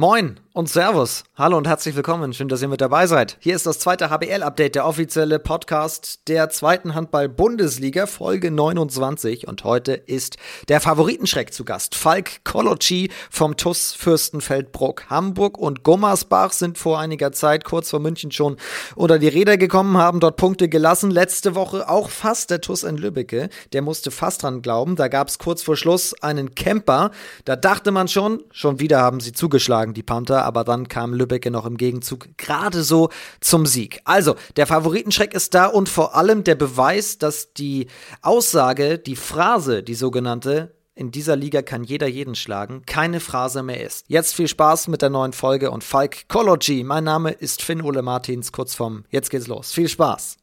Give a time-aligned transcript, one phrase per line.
[0.00, 1.24] Moin und Servus.
[1.36, 2.32] Hallo und herzlich willkommen.
[2.32, 3.36] Schön, dass ihr mit dabei seid.
[3.40, 9.48] Hier ist das zweite HBL-Update, der offizielle Podcast der zweiten Handball-Bundesliga, Folge 29.
[9.48, 10.36] Und heute ist
[10.68, 11.94] der Favoritenschreck zu Gast.
[11.94, 15.08] Falk Koloci vom TUS Fürstenfeldbruck.
[15.08, 18.56] Hamburg und Gummersbach sind vor einiger Zeit, kurz vor München schon,
[18.96, 21.10] unter die Räder gekommen, haben dort Punkte gelassen.
[21.10, 23.48] Letzte Woche auch fast der TUS in Lübbecke.
[23.72, 24.96] Der musste fast dran glauben.
[24.96, 27.12] Da gab es kurz vor Schluss einen Camper.
[27.44, 31.14] Da dachte man schon, schon wieder haben sie zugeschlagen geschlagen, die Panther, aber dann kam
[31.14, 34.00] Lübbecke noch im Gegenzug gerade so zum Sieg.
[34.04, 37.86] Also, der Favoritenschreck ist da und vor allem der Beweis, dass die
[38.22, 43.82] Aussage, die Phrase, die sogenannte, in dieser Liga kann jeder jeden schlagen, keine Phrase mehr
[43.82, 44.04] ist.
[44.08, 46.84] Jetzt viel Spaß mit der neuen Folge und Falk Kology.
[46.84, 49.72] Mein Name ist Finn Ole Martins, kurz vom Jetzt geht's los.
[49.72, 50.36] Viel Spaß.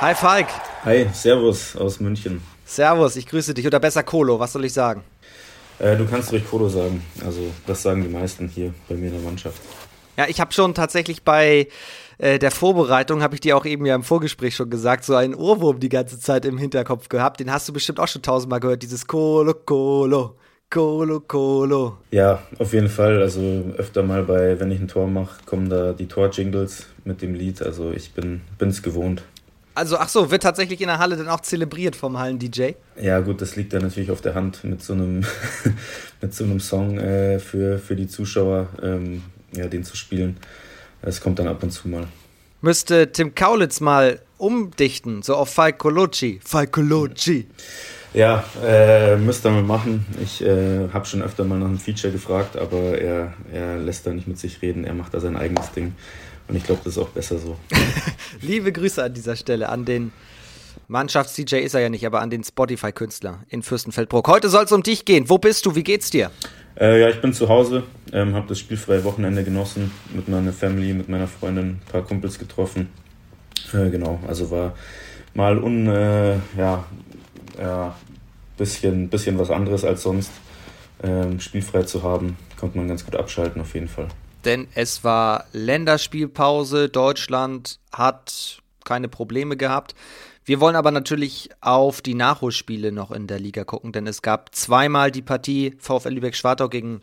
[0.00, 0.48] Hi Falk.
[0.84, 2.42] Hi, Servus aus München.
[2.66, 3.66] Servus, ich grüße dich.
[3.66, 5.02] Oder besser Kolo, was soll ich sagen?
[5.78, 7.02] Äh, du kannst ruhig Kolo sagen.
[7.24, 9.62] Also, das sagen die meisten hier bei mir in der Mannschaft.
[10.18, 11.68] Ja, ich habe schon tatsächlich bei
[12.18, 15.34] äh, der Vorbereitung, habe ich dir auch eben ja im Vorgespräch schon gesagt, so einen
[15.34, 17.40] Ohrwurm die ganze Zeit im Hinterkopf gehabt.
[17.40, 20.36] Den hast du bestimmt auch schon tausendmal gehört, dieses Kolo, Kolo.
[20.68, 21.96] Kolo, Kolo.
[22.10, 23.22] Ja, auf jeden Fall.
[23.22, 23.40] Also
[23.78, 27.62] öfter mal bei, wenn ich ein Tor mache, kommen da die Tor-Jingles mit dem Lied.
[27.62, 29.22] Also ich bin es gewohnt.
[29.74, 32.72] Also, ach so, wird tatsächlich in der Halle dann auch zelebriert vom Hallen-DJ?
[33.00, 35.24] Ja, gut, das liegt dann natürlich auf der Hand mit so einem,
[36.20, 39.22] mit so einem Song äh, für, für die Zuschauer, ähm,
[39.52, 40.36] ja, den zu spielen.
[41.02, 42.06] Es kommt dann ab und zu mal.
[42.60, 46.40] Müsste Tim Kaulitz mal umdichten, so auf Falcolucci.
[46.44, 47.46] Falcolucci.
[48.14, 50.06] Ja, äh, müsste mal machen.
[50.22, 54.12] Ich äh, habe schon öfter mal nach einem Feature gefragt, aber er, er lässt da
[54.12, 54.84] nicht mit sich reden.
[54.84, 55.94] Er macht da sein eigenes Ding.
[56.48, 57.56] Und ich glaube, das ist auch besser so.
[58.40, 60.12] Liebe Grüße an dieser Stelle an den
[60.88, 64.28] Mannschafts-DJ ist er ja nicht, aber an den Spotify-Künstler in Fürstenfeldbruck.
[64.28, 65.30] Heute soll es um dich gehen.
[65.30, 65.74] Wo bist du?
[65.74, 66.30] Wie geht's dir?
[66.78, 70.92] Äh, ja, ich bin zu Hause, ähm, habe das spielfreie Wochenende genossen, mit meiner Family,
[70.92, 72.88] mit meiner Freundin, ein paar Kumpels getroffen.
[73.72, 74.74] Äh, genau, also war
[75.34, 76.84] mal un, äh, ja,
[77.58, 77.96] ja,
[78.58, 80.32] bisschen, bisschen was anderes als sonst.
[81.02, 84.08] Ähm, spielfrei zu haben, konnte man ganz gut abschalten auf jeden Fall
[84.44, 86.88] denn es war Länderspielpause.
[86.88, 89.94] Deutschland hat keine Probleme gehabt.
[90.44, 94.54] Wir wollen aber natürlich auf die Nachholspiele noch in der Liga gucken, denn es gab
[94.54, 97.00] zweimal die Partie VfL Lübeck-Schwartau gegen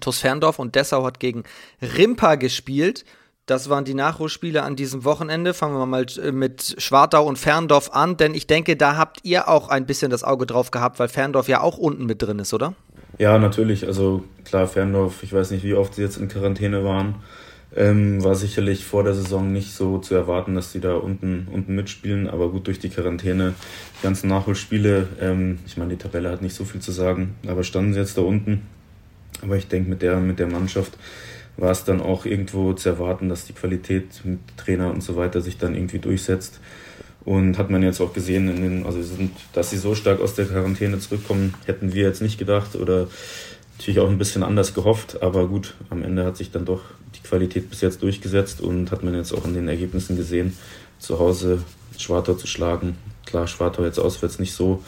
[0.00, 1.44] TuS Ferndorf und Dessau hat gegen
[1.80, 3.04] Rimpa gespielt.
[3.52, 5.52] Das waren die Nachholspiele an diesem Wochenende.
[5.52, 9.46] Fangen wir mal äh, mit Schwartau und Ferndorf an, denn ich denke, da habt ihr
[9.46, 12.54] auch ein bisschen das Auge drauf gehabt, weil Ferndorf ja auch unten mit drin ist,
[12.54, 12.72] oder?
[13.18, 13.86] Ja, natürlich.
[13.86, 17.16] Also klar, Ferndorf, ich weiß nicht, wie oft sie jetzt in Quarantäne waren.
[17.76, 21.74] Ähm, war sicherlich vor der Saison nicht so zu erwarten, dass sie da unten, unten
[21.74, 23.52] mitspielen, aber gut durch die Quarantäne,
[23.98, 27.64] die ganzen Nachholspiele, ähm, ich meine, die Tabelle hat nicht so viel zu sagen, aber
[27.64, 28.62] standen sie jetzt da unten.
[29.42, 30.92] Aber ich denke, mit der, mit der Mannschaft
[31.62, 35.40] war es dann auch irgendwo zu erwarten, dass die Qualität mit Trainer und so weiter
[35.40, 36.58] sich dann irgendwie durchsetzt.
[37.24, 40.34] Und hat man jetzt auch gesehen, in den, also sind, dass sie so stark aus
[40.34, 43.06] der Quarantäne zurückkommen, hätten wir jetzt nicht gedacht oder
[43.78, 45.22] natürlich auch ein bisschen anders gehofft.
[45.22, 46.80] Aber gut, am Ende hat sich dann doch
[47.14, 50.56] die Qualität bis jetzt durchgesetzt und hat man jetzt auch in den Ergebnissen gesehen,
[50.98, 51.62] zu Hause
[51.96, 52.96] Schwartau zu schlagen.
[53.24, 54.82] Klar, Schwartau jetzt auswärts nicht so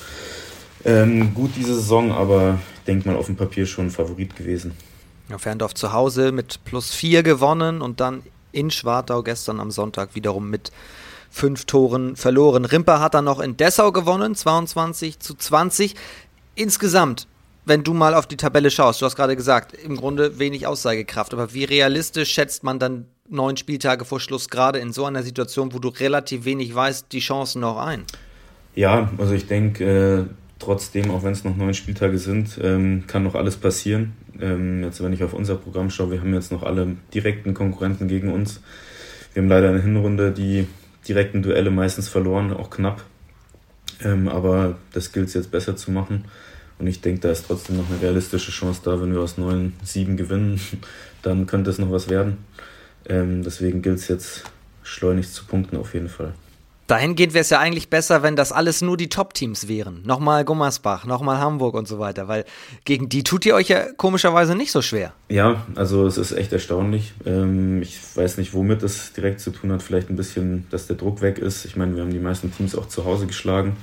[0.84, 4.72] ähm, gut diese Saison, aber ich denke mal auf dem Papier schon Favorit gewesen.
[5.28, 10.14] Ja, Ferndorf zu Hause mit plus vier gewonnen und dann in Schwartau gestern am Sonntag
[10.14, 10.70] wiederum mit
[11.30, 12.64] fünf Toren verloren.
[12.64, 15.94] Rimper hat dann noch in Dessau gewonnen, 22 zu 20.
[16.54, 17.26] Insgesamt,
[17.64, 21.32] wenn du mal auf die Tabelle schaust, du hast gerade gesagt, im Grunde wenig Aussagekraft,
[21.32, 25.72] aber wie realistisch schätzt man dann neun Spieltage vor Schluss gerade in so einer Situation,
[25.72, 28.04] wo du relativ wenig weißt, die Chancen noch ein?
[28.74, 33.22] Ja, also ich denke, äh, trotzdem, auch wenn es noch neun Spieltage sind, ähm, kann
[33.22, 34.12] noch alles passieren.
[34.40, 38.08] Ähm, jetzt, wenn ich auf unser Programm schaue, wir haben jetzt noch alle direkten Konkurrenten
[38.08, 38.60] gegen uns.
[39.32, 40.66] Wir haben leider eine Hinrunde, die
[41.06, 43.02] direkten Duelle meistens verloren, auch knapp.
[44.02, 46.24] Ähm, aber das gilt es jetzt besser zu machen.
[46.78, 50.16] Und ich denke, da ist trotzdem noch eine realistische Chance da, wenn wir aus 9-7
[50.16, 50.60] gewinnen,
[51.22, 52.38] dann könnte es noch was werden.
[53.06, 54.44] Ähm, deswegen gilt es jetzt
[54.82, 56.34] schleunigst zu punkten auf jeden Fall.
[56.86, 60.02] Dahingehend wäre es ja eigentlich besser, wenn das alles nur die Top-Teams wären.
[60.04, 62.44] Nochmal Gummersbach, nochmal Hamburg und so weiter, weil
[62.84, 65.14] gegen die tut ihr euch ja komischerweise nicht so schwer.
[65.30, 67.14] Ja, also es ist echt erstaunlich.
[67.24, 69.82] Ähm, ich weiß nicht, womit das direkt zu tun hat.
[69.82, 71.64] Vielleicht ein bisschen, dass der Druck weg ist.
[71.64, 73.76] Ich meine, wir haben die meisten Teams auch zu Hause geschlagen.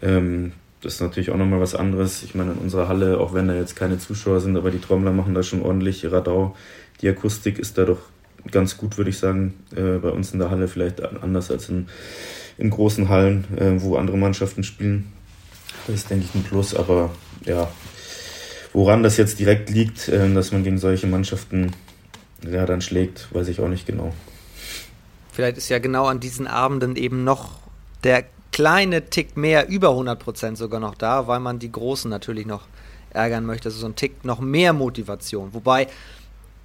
[0.00, 2.22] Ähm, das ist natürlich auch nochmal was anderes.
[2.22, 5.12] Ich meine, in unserer Halle, auch wenn da jetzt keine Zuschauer sind, aber die Trommler
[5.12, 6.56] machen da schon ordentlich Radau.
[7.02, 7.98] Die Akustik ist da doch
[8.50, 11.88] ganz gut, würde ich sagen, äh, bei uns in der Halle vielleicht anders als in,
[12.58, 15.12] in großen Hallen, äh, wo andere Mannschaften spielen.
[15.86, 16.74] Das ist, denke ich, ein Plus.
[16.74, 17.10] Aber
[17.44, 17.70] ja,
[18.72, 21.72] woran das jetzt direkt liegt, äh, dass man gegen solche Mannschaften
[22.48, 24.12] ja, dann schlägt, weiß ich auch nicht genau.
[25.32, 27.60] Vielleicht ist ja genau an diesen Abenden eben noch
[28.04, 32.62] der kleine Tick mehr, über 100% sogar noch da, weil man die Großen natürlich noch
[33.10, 33.68] ärgern möchte.
[33.68, 35.52] Also so ein Tick noch mehr Motivation.
[35.52, 35.86] Wobei,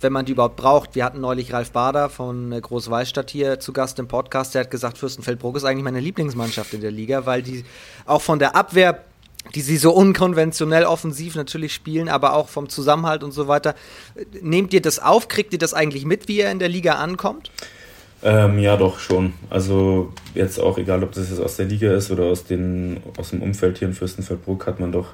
[0.06, 3.74] wenn man die überhaupt braucht, wir hatten neulich Ralf Bader von äh, Großwallstadt hier zu
[3.74, 7.42] Gast im Podcast, der hat gesagt, Fürstenfeldbruck ist eigentlich meine Lieblingsmannschaft in der Liga, weil
[7.42, 7.66] die
[8.06, 9.04] auch von der Abwehr
[9.54, 13.76] die sie so unkonventionell offensiv natürlich spielen, aber auch vom Zusammenhalt und so weiter.
[14.42, 15.28] Nehmt ihr das auf?
[15.28, 17.52] Kriegt ihr das eigentlich mit, wie ihr in der Liga ankommt?
[18.28, 19.34] Ähm, ja, doch schon.
[19.52, 23.30] Also jetzt auch, egal ob das jetzt aus der Liga ist oder aus, den, aus
[23.30, 25.10] dem Umfeld hier in Fürstenfeldbruck, hat man doch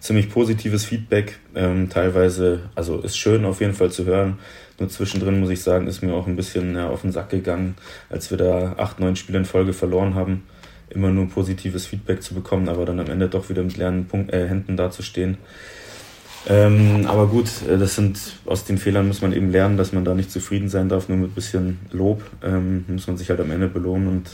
[0.00, 1.38] ziemlich positives Feedback.
[1.54, 4.40] Ähm, teilweise, also ist schön auf jeden Fall zu hören.
[4.80, 7.76] Nur zwischendrin muss ich sagen, ist mir auch ein bisschen ja, auf den Sack gegangen,
[8.10, 10.42] als wir da acht, neun Spiele in Folge verloren haben.
[10.90, 14.32] Immer nur positives Feedback zu bekommen, aber dann am Ende doch wieder mit leeren Punkt,
[14.32, 15.38] äh, Händen dazustehen.
[16.48, 20.04] Ähm, aber gut, äh, das sind aus den Fehlern muss man eben lernen, dass man
[20.04, 23.40] da nicht zufrieden sein darf, nur mit ein bisschen Lob ähm, muss man sich halt
[23.40, 24.30] am Ende belohnen und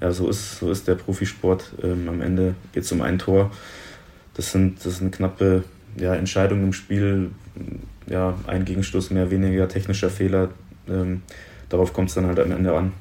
[0.00, 1.72] ja, so ist, so ist der Profisport.
[1.82, 3.50] Ähm, am Ende geht es um ein Tor.
[4.34, 5.64] Das sind, das sind knappe
[5.96, 7.30] ja, Entscheidungen im Spiel,
[8.06, 10.50] ja, ein Gegenstoß, mehr weniger technischer Fehler.
[10.88, 11.22] Ähm,
[11.68, 12.92] darauf kommt es dann halt am Ende an.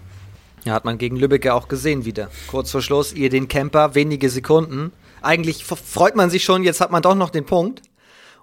[0.64, 2.30] Ja, hat man gegen Lübeck ja auch gesehen wieder.
[2.48, 4.92] Kurz vor Schluss, ihr den Camper, wenige Sekunden.
[5.22, 7.82] Eigentlich freut man sich schon, jetzt hat man doch noch den Punkt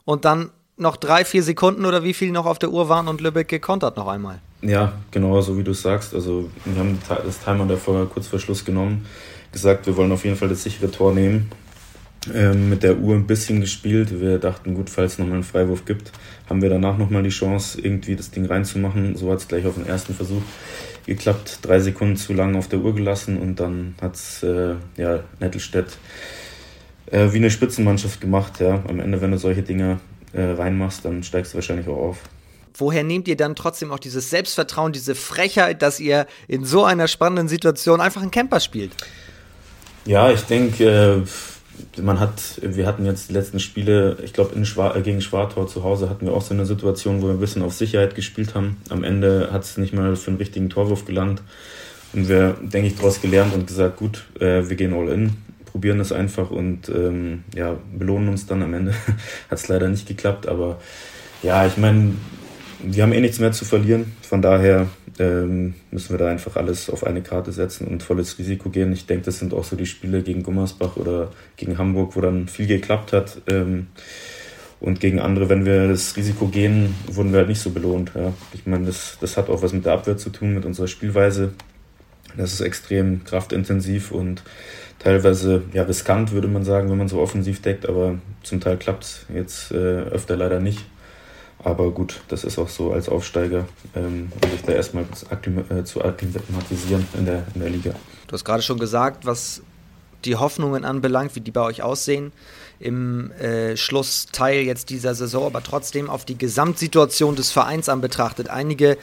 [0.04, 3.20] und dann noch drei, vier Sekunden oder wie viel noch auf der Uhr waren und
[3.20, 4.40] Lübeck gekontert noch einmal.
[4.62, 6.14] Ja, genau, so wie du es sagst.
[6.14, 9.06] Also wir haben das Timer davor kurz vor Schluss genommen,
[9.50, 11.50] gesagt, wir wollen auf jeden Fall das sichere Tor nehmen.
[12.32, 14.20] Ähm, mit der Uhr ein bisschen gespielt.
[14.20, 16.12] Wir dachten, gut, falls es nochmal einen Freiwurf gibt,
[16.48, 19.16] haben wir danach nochmal die Chance, irgendwie das Ding reinzumachen.
[19.16, 20.42] So hat es gleich auf den ersten Versuch
[21.04, 21.58] geklappt.
[21.62, 25.98] Drei Sekunden zu lang auf der Uhr gelassen und dann hat es äh, ja, Nettelstedt
[27.12, 28.58] äh, wie eine Spitzenmannschaft gemacht.
[28.60, 28.82] Ja.
[28.88, 30.00] Am Ende, wenn du solche Dinge
[30.32, 32.18] äh, reinmachst, dann steigst du wahrscheinlich auch auf.
[32.74, 37.06] Woher nehmt ihr dann trotzdem auch dieses Selbstvertrauen, diese Frechheit, dass ihr in so einer
[37.06, 38.92] spannenden Situation einfach einen Camper spielt?
[40.06, 41.24] Ja, ich denke,
[41.96, 42.32] äh, man hat,
[42.62, 46.32] wir hatten jetzt die letzten Spiele, ich glaube Schwar gegen Schwartau zu Hause hatten wir
[46.32, 48.78] auch so eine Situation, wo wir ein bisschen auf Sicherheit gespielt haben.
[48.88, 51.42] Am Ende hat es nicht mal für einen richtigen Torwurf gelangt.
[52.14, 55.36] Und wir, denke ich, daraus gelernt und gesagt, gut, äh, wir gehen all in
[55.72, 58.92] probieren es einfach und ähm, ja, belohnen uns dann am Ende.
[59.50, 60.78] Hat es leider nicht geklappt, aber
[61.42, 62.12] ja, ich meine,
[62.84, 64.12] wir haben eh nichts mehr zu verlieren.
[64.20, 64.88] Von daher
[65.18, 68.92] ähm, müssen wir da einfach alles auf eine Karte setzen und volles Risiko gehen.
[68.92, 72.48] Ich denke, das sind auch so die Spiele gegen Gummersbach oder gegen Hamburg, wo dann
[72.48, 73.40] viel geklappt hat.
[73.48, 73.88] Ähm,
[74.78, 78.12] und gegen andere, wenn wir das Risiko gehen, wurden wir halt nicht so belohnt.
[78.14, 78.34] Ja.
[78.52, 81.52] Ich meine, das, das hat auch was mit der Abwehr zu tun, mit unserer Spielweise.
[82.36, 84.42] Das ist extrem kraftintensiv und
[84.98, 89.04] teilweise ja riskant, würde man sagen, wenn man so offensiv deckt, aber zum Teil klappt
[89.04, 90.84] es jetzt äh, öfter leider nicht.
[91.64, 95.04] Aber gut, das ist auch so als Aufsteiger, ähm, um sich da erstmal
[95.70, 97.94] äh, zu akklimatisieren in der, in der Liga.
[98.26, 99.62] Du hast gerade schon gesagt, was
[100.24, 102.32] die Hoffnungen anbelangt, wie die bei euch aussehen
[102.78, 108.48] im äh, Schlussteil jetzt dieser Saison, aber trotzdem auf die Gesamtsituation des Vereins an betrachtet.
[108.48, 108.98] Einige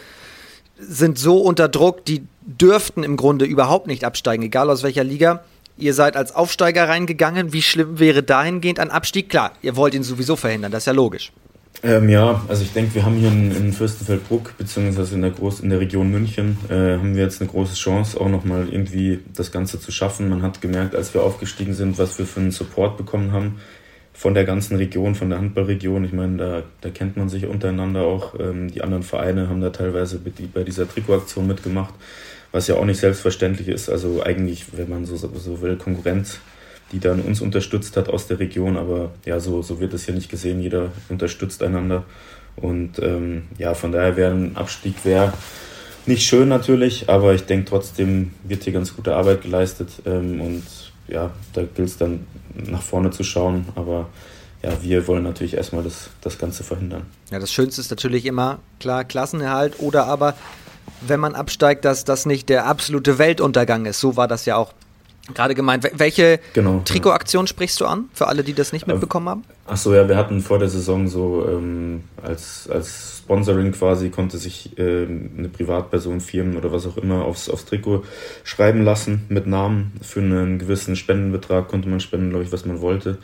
[0.79, 5.43] sind so unter Druck, die dürften im Grunde überhaupt nicht absteigen, egal aus welcher Liga.
[5.77, 7.53] Ihr seid als Aufsteiger reingegangen.
[7.53, 9.29] Wie schlimm wäre dahingehend ein Abstieg?
[9.29, 11.31] Klar, ihr wollt ihn sowieso verhindern, das ist ja logisch.
[11.81, 15.61] Ähm, ja, also ich denke, wir haben hier in, in Fürstenfeldbruck, beziehungsweise in der, Groß,
[15.61, 19.53] in der Region München, äh, haben wir jetzt eine große Chance, auch nochmal irgendwie das
[19.53, 20.27] Ganze zu schaffen.
[20.27, 23.61] Man hat gemerkt, als wir aufgestiegen sind, was wir für einen Support bekommen haben
[24.19, 26.03] von der ganzen Region, von der Handballregion.
[26.03, 28.37] Ich meine, da, da kennt man sich untereinander auch.
[28.39, 30.19] Ähm, die anderen Vereine haben da teilweise
[30.53, 31.93] bei dieser Trikotaktion mitgemacht
[32.51, 33.89] was ja auch nicht selbstverständlich ist.
[33.89, 36.39] Also eigentlich, wenn man so, so will, Konkurrenz,
[36.91, 40.15] die dann uns unterstützt hat aus der Region, aber ja, so, so wird es hier
[40.15, 40.61] nicht gesehen.
[40.61, 42.03] Jeder unterstützt einander.
[42.55, 45.33] Und ähm, ja, von daher wäre ein Abstieg wäre
[46.05, 50.63] nicht schön natürlich, aber ich denke trotzdem wird hier ganz gute Arbeit geleistet ähm, und
[51.09, 54.07] ja, da gilt es dann nach vorne zu schauen, aber
[54.61, 57.03] ja, wir wollen natürlich erstmal das, das Ganze verhindern.
[57.31, 60.35] Ja, das Schönste ist natürlich immer klar Klassenerhalt oder aber
[61.01, 63.99] wenn man absteigt, dass das nicht der absolute Weltuntergang ist.
[63.99, 64.73] So war das ja auch
[65.33, 65.89] gerade gemeint.
[65.93, 69.43] Welche genau, Trikotaktion sprichst du an, für alle, die das nicht äh, mitbekommen haben?
[69.65, 74.77] Achso, ja, wir hatten vor der Saison so ähm, als, als Sponsoring quasi, konnte sich
[74.77, 78.03] ähm, eine Privatperson, Firmen oder was auch immer aufs, aufs Trikot
[78.43, 79.93] schreiben lassen mit Namen.
[80.01, 83.19] Für einen gewissen Spendenbetrag konnte man spenden, glaube ich, was man wollte.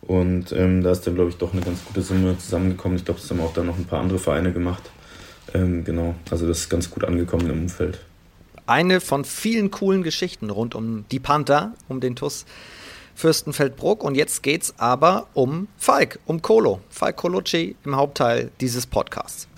[0.00, 2.96] Und ähm, da ist dann, glaube ich, doch eine ganz gute Summe zusammengekommen.
[2.96, 4.82] Ich glaube, das haben auch dann noch ein paar andere Vereine gemacht.
[5.54, 7.98] Ähm, genau, also das ist ganz gut angekommen im Umfeld.
[8.68, 12.44] Eine von vielen coolen Geschichten rund um die Panther, um den TUS
[13.14, 14.04] Fürstenfeldbruck.
[14.04, 16.80] Und jetzt geht's aber um Falk, um Colo.
[16.90, 19.48] Falk Colucci im Hauptteil dieses Podcasts.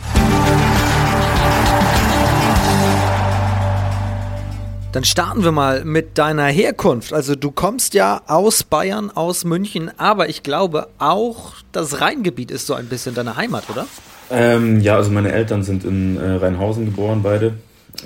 [4.92, 7.12] Dann starten wir mal mit deiner Herkunft.
[7.12, 12.68] Also du kommst ja aus Bayern, aus München, aber ich glaube auch das Rheingebiet ist
[12.68, 13.88] so ein bisschen deine Heimat, oder?
[14.30, 17.54] Ähm, ja, also meine Eltern sind in äh, Rheinhausen geboren, beide.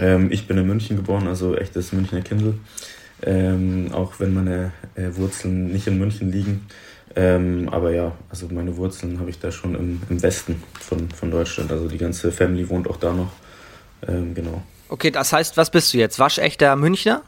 [0.01, 2.55] Ähm, ich bin in München geboren, also echtes Münchner Kindl.
[3.23, 6.67] Ähm, auch wenn meine äh, Wurzeln nicht in München liegen.
[7.17, 11.31] Ähm, aber ja, also meine Wurzeln habe ich da schon im, im Westen von, von
[11.31, 11.71] Deutschland.
[11.71, 13.33] Also die ganze Family wohnt auch da noch.
[14.07, 14.63] Ähm, genau.
[14.89, 16.19] Okay, das heißt, was bist du jetzt?
[16.19, 17.23] Waschechter Münchner?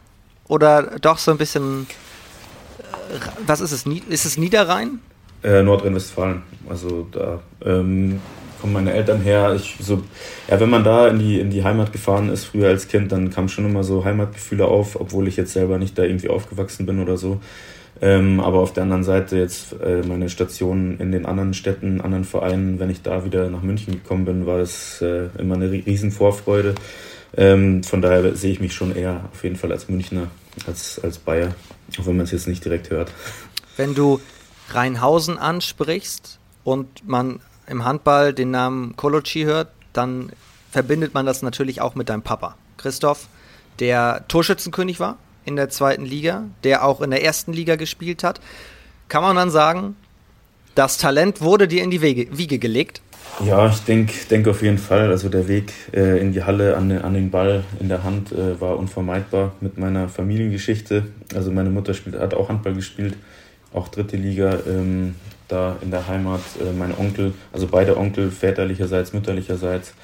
[0.48, 1.86] Oder doch so ein bisschen.
[2.78, 3.86] Äh, was ist es?
[3.86, 5.00] Ist es Niederrhein?
[5.42, 6.42] Äh, Nordrhein-Westfalen.
[6.68, 8.20] Also da ähm,
[8.60, 9.54] kommen meine Eltern her.
[9.54, 10.02] Ich, so,
[10.48, 13.30] ja, wenn man da in die, in die Heimat gefahren ist, früher als Kind, dann
[13.30, 17.00] kam schon immer so Heimatgefühle auf, obwohl ich jetzt selber nicht da irgendwie aufgewachsen bin
[17.00, 17.40] oder so.
[18.00, 22.24] Ähm, aber auf der anderen Seite jetzt äh, meine Stationen in den anderen Städten, anderen
[22.24, 26.10] Vereinen, wenn ich da wieder nach München gekommen bin, war es äh, immer eine riesen
[26.10, 26.74] Vorfreude.
[27.36, 30.28] Ähm, von daher sehe ich mich schon eher auf jeden Fall als Münchner,
[30.66, 31.54] als, als Bayer,
[31.98, 33.12] auch wenn man es jetzt nicht direkt hört.
[33.76, 34.20] Wenn du
[34.70, 40.30] Rheinhausen ansprichst und man im Handball den Namen Colucci hört, dann
[40.70, 43.28] verbindet man das natürlich auch mit deinem Papa, Christoph,
[43.78, 48.40] der Torschützenkönig war in der zweiten Liga, der auch in der ersten Liga gespielt hat.
[49.08, 49.96] Kann man dann sagen,
[50.74, 53.00] das Talent wurde dir in die Wege, Wiege gelegt?
[53.44, 55.10] Ja, ich denke denk auf jeden Fall.
[55.10, 58.60] Also der Weg äh, in die Halle an, an, den Ball in der Hand äh,
[58.60, 61.04] war unvermeidbar mit meiner Familiengeschichte.
[61.34, 63.14] Also meine Mutter spielt, hat auch Handball gespielt,
[63.72, 64.58] auch dritte Liga.
[64.66, 65.14] Ähm,
[65.48, 66.40] da in der Heimat.
[66.60, 69.94] Äh, mein Onkel, also beide Onkel, väterlicherseits, mütterlicherseits,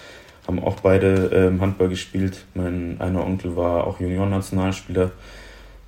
[0.46, 2.44] haben auch beide ähm, Handball gespielt.
[2.54, 5.12] Mein einer Onkel war auch Juniorennationalspieler.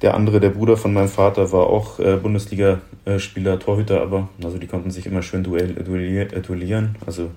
[0.02, 4.66] Der andere, der Bruder von meinem Vater, war auch äh, Bundesligaspieler, Torhüter, aber also die
[4.66, 6.96] konnten sich immer schön duell, äh, duellieren.
[7.06, 7.30] Also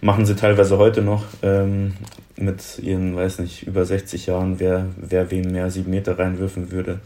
[0.00, 1.94] machen sie teilweise heute noch ähm,
[2.36, 7.00] mit ihren, weiß nicht, über 60 Jahren, wer, wer wem mehr sieben Meter reinwürfen würde.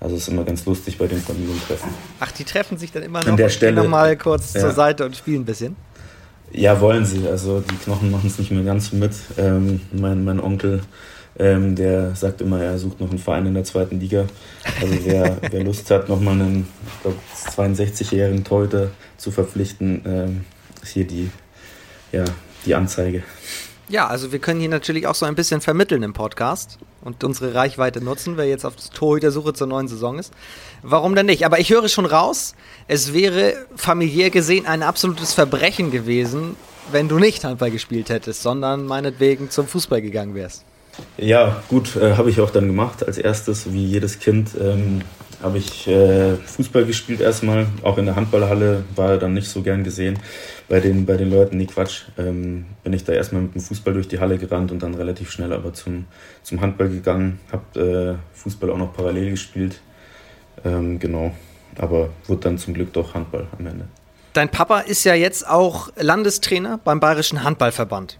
[0.00, 1.90] Also es ist immer ganz lustig bei den Familientreffen.
[2.20, 4.60] Ach, die treffen sich dann immer noch An der Stelle, noch mal kurz ja.
[4.60, 5.76] zur Seite und spielen ein bisschen?
[6.52, 7.26] Ja, wollen sie.
[7.26, 9.12] Also die Knochen machen es nicht mehr ganz mit.
[9.36, 10.82] Ähm, mein, mein Onkel,
[11.38, 14.26] ähm, der sagt immer, er sucht noch einen Verein in der zweiten Liga.
[14.80, 17.16] Also wer, wer Lust hat, nochmal einen, ich glaube,
[17.56, 20.44] 62-jährigen Torhüter zu verpflichten, ähm,
[20.80, 21.30] ist hier die,
[22.12, 22.24] ja,
[22.64, 23.24] die Anzeige.
[23.88, 27.54] Ja, also wir können hier natürlich auch so ein bisschen vermitteln im Podcast und unsere
[27.54, 30.32] Reichweite nutzen, wer jetzt auf Torhüter-Suche zur neuen Saison ist.
[30.82, 31.44] Warum denn nicht?
[31.44, 32.54] Aber ich höre schon raus,
[32.86, 36.56] es wäre familiär gesehen ein absolutes Verbrechen gewesen,
[36.90, 40.64] wenn du nicht Handball gespielt hättest, sondern meinetwegen zum Fußball gegangen wärst.
[41.16, 43.06] Ja, gut, äh, habe ich auch dann gemacht.
[43.06, 45.02] Als erstes, wie jedes Kind, ähm,
[45.40, 47.66] habe ich äh, Fußball gespielt erstmal.
[47.82, 50.18] Auch in der Handballhalle war dann nicht so gern gesehen
[50.68, 51.56] bei den, bei den Leuten.
[51.56, 52.02] Nee, Quatsch.
[52.18, 55.30] Ähm, bin ich da erstmal mit dem Fußball durch die Halle gerannt und dann relativ
[55.30, 56.06] schnell aber zum,
[56.42, 57.40] zum Handball gegangen.
[57.50, 59.80] Habe äh, Fußball auch noch parallel gespielt.
[60.64, 61.34] Ähm, genau.
[61.78, 63.86] Aber wurde dann zum Glück doch Handball am Ende.
[64.34, 68.18] Dein Papa ist ja jetzt auch Landestrainer beim Bayerischen Handballverband.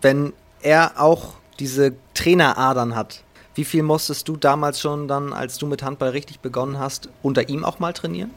[0.00, 3.24] Wenn er auch diese Traineradern hat,
[3.54, 7.48] wie viel musstest du damals schon dann, als du mit Handball richtig begonnen hast, unter
[7.48, 8.30] ihm auch mal trainieren?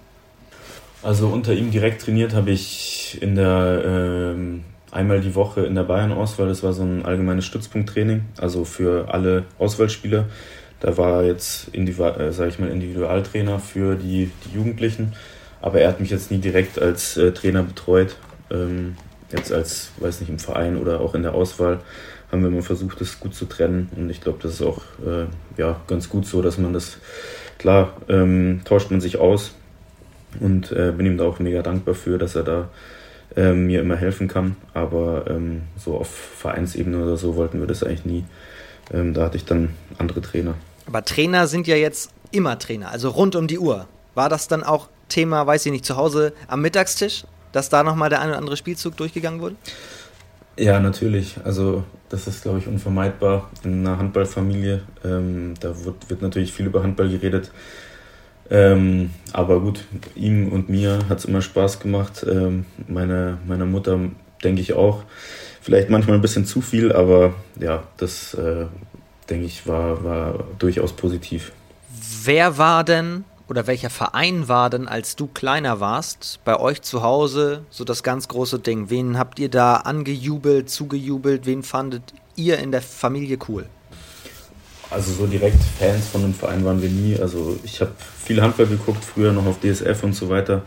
[1.04, 5.84] Also unter ihm direkt trainiert habe ich in der ähm, einmal die Woche in der
[5.84, 6.48] Bayern-Auswahl.
[6.48, 10.26] Das war so ein allgemeines Stützpunkttraining, also für alle Auswahlspieler.
[10.80, 15.14] Da war jetzt, äh, sage ich mal, Individualtrainer für die, die Jugendlichen,
[15.62, 18.16] aber er hat mich jetzt nie direkt als äh, Trainer betreut.
[18.52, 18.96] Ähm,
[19.32, 21.80] jetzt als, weiß nicht, im Verein oder auch in der Auswahl
[22.32, 23.90] haben wir immer versucht, das gut zu trennen.
[23.96, 25.26] Und ich glaube, das ist auch äh,
[25.58, 26.98] ja, ganz gut so, dass man das,
[27.58, 29.56] klar, ähm, tauscht man sich aus
[30.40, 32.70] und äh, bin ihm da auch mega dankbar für, dass er da
[33.36, 34.56] äh, mir immer helfen kann.
[34.74, 38.26] Aber ähm, so auf Vereinsebene oder so wollten wir das eigentlich nie.
[38.94, 40.56] Ähm, da hatte ich dann andere Trainer.
[40.88, 43.88] Aber Trainer sind ja jetzt immer Trainer, also rund um die Uhr.
[44.16, 48.10] War das dann auch Thema, weiß ich nicht, zu Hause am Mittagstisch, dass da nochmal
[48.10, 49.56] der ein oder andere Spielzug durchgegangen wurde?
[50.58, 51.38] Ja, natürlich.
[51.44, 54.82] Also das ist, glaube ich, unvermeidbar in einer Handballfamilie.
[55.04, 57.52] Ähm, da wird, wird natürlich viel über Handball geredet.
[58.52, 62.26] Ähm, aber gut, ihm und mir hat es immer Spaß gemacht.
[62.30, 63.98] Ähm, meine, meiner Mutter
[64.44, 65.04] denke ich auch.
[65.62, 68.66] Vielleicht manchmal ein bisschen zu viel, aber ja, das äh,
[69.30, 71.54] denke ich war, war durchaus positiv.
[72.24, 77.04] Wer war denn oder welcher Verein war denn, als du kleiner warst, bei euch zu
[77.04, 78.90] Hause so das ganz große Ding?
[78.90, 81.46] Wen habt ihr da angejubelt, zugejubelt?
[81.46, 83.66] Wen fandet ihr in der Familie cool?
[84.92, 87.18] Also so direkt Fans von einem Verein waren wir nie.
[87.18, 90.64] Also ich habe viel Handball geguckt, früher noch auf DSF und so weiter.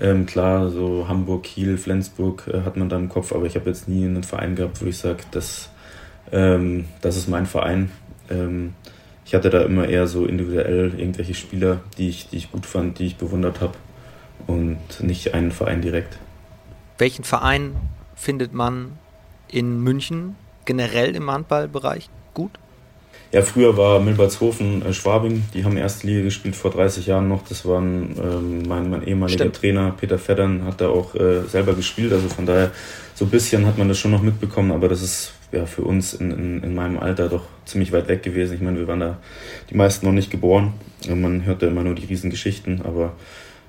[0.00, 3.70] Ähm, klar, so Hamburg, Kiel, Flensburg äh, hat man da im Kopf, aber ich habe
[3.70, 5.70] jetzt nie einen Verein gehabt, wo ich sage, das,
[6.32, 7.92] ähm, das ist mein Verein.
[8.30, 8.74] Ähm,
[9.24, 12.98] ich hatte da immer eher so individuell irgendwelche Spieler, die ich, die ich gut fand,
[12.98, 13.74] die ich bewundert habe
[14.46, 16.18] und nicht einen Verein direkt.
[16.98, 17.76] Welchen Verein
[18.16, 18.98] findet man
[19.48, 22.58] in München generell im Handballbereich gut?
[23.32, 27.42] Ja, früher war Milbertshofen äh, Schwabing, die haben erste Liga gespielt vor 30 Jahren noch.
[27.48, 29.56] Das war ähm, mein, mein ehemaliger Stimmt.
[29.56, 32.12] Trainer, Peter Feddern, hat da auch äh, selber gespielt.
[32.12, 32.72] Also von daher,
[33.14, 36.12] so ein bisschen hat man das schon noch mitbekommen, aber das ist ja für uns
[36.12, 38.54] in, in, in meinem Alter doch ziemlich weit weg gewesen.
[38.54, 39.16] Ich meine, wir waren da
[39.70, 40.74] die meisten noch nicht geboren.
[41.08, 43.14] Man hörte immer nur die Riesengeschichten, aber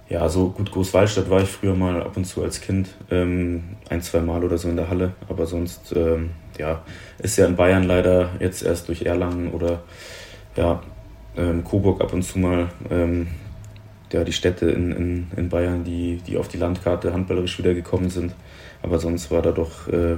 [0.09, 4.01] ja, so gut Großwaldstadt war ich früher mal ab und zu als Kind, ähm, ein,
[4.01, 6.83] zwei Mal oder so in der Halle, aber sonst ähm, ja,
[7.19, 9.81] ist ja in Bayern leider jetzt erst durch Erlangen oder
[10.55, 10.81] ja,
[11.37, 13.27] ähm, Coburg ab und zu mal ähm,
[14.11, 18.33] ja, die Städte in, in, in Bayern, die, die auf die Landkarte handballerisch wiedergekommen sind.
[18.81, 20.17] Aber sonst war da doch äh,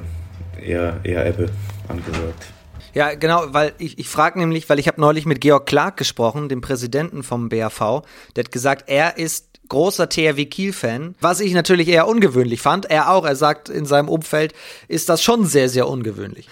[0.61, 1.49] eher, eher Ebbe
[1.87, 2.47] angesagt.
[2.93, 6.47] Ja, genau, weil ich, ich frage nämlich, weil ich habe neulich mit Georg Clark gesprochen,
[6.47, 8.03] dem Präsidenten vom BAV,
[8.35, 12.85] der hat gesagt, er ist großer THW Kiel-Fan, was ich natürlich eher ungewöhnlich fand.
[12.85, 14.53] Er auch, er sagt, in seinem Umfeld
[14.87, 16.47] ist das schon sehr, sehr ungewöhnlich.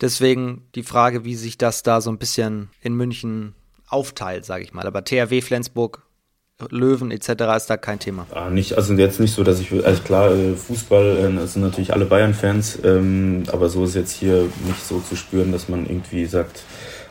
[0.00, 3.54] Deswegen die Frage, wie sich das da so ein bisschen in München
[3.88, 4.86] aufteilt, sage ich mal.
[4.86, 6.02] Aber THW Flensburg,
[6.70, 7.28] Löwen etc.
[7.56, 8.26] ist da kein Thema.
[8.32, 11.92] Ah, nicht, also jetzt nicht so, dass ich, also klar, äh, Fußball äh, sind natürlich
[11.92, 16.26] alle Bayern-Fans, ähm, aber so ist jetzt hier nicht so zu spüren, dass man irgendwie
[16.26, 16.62] sagt,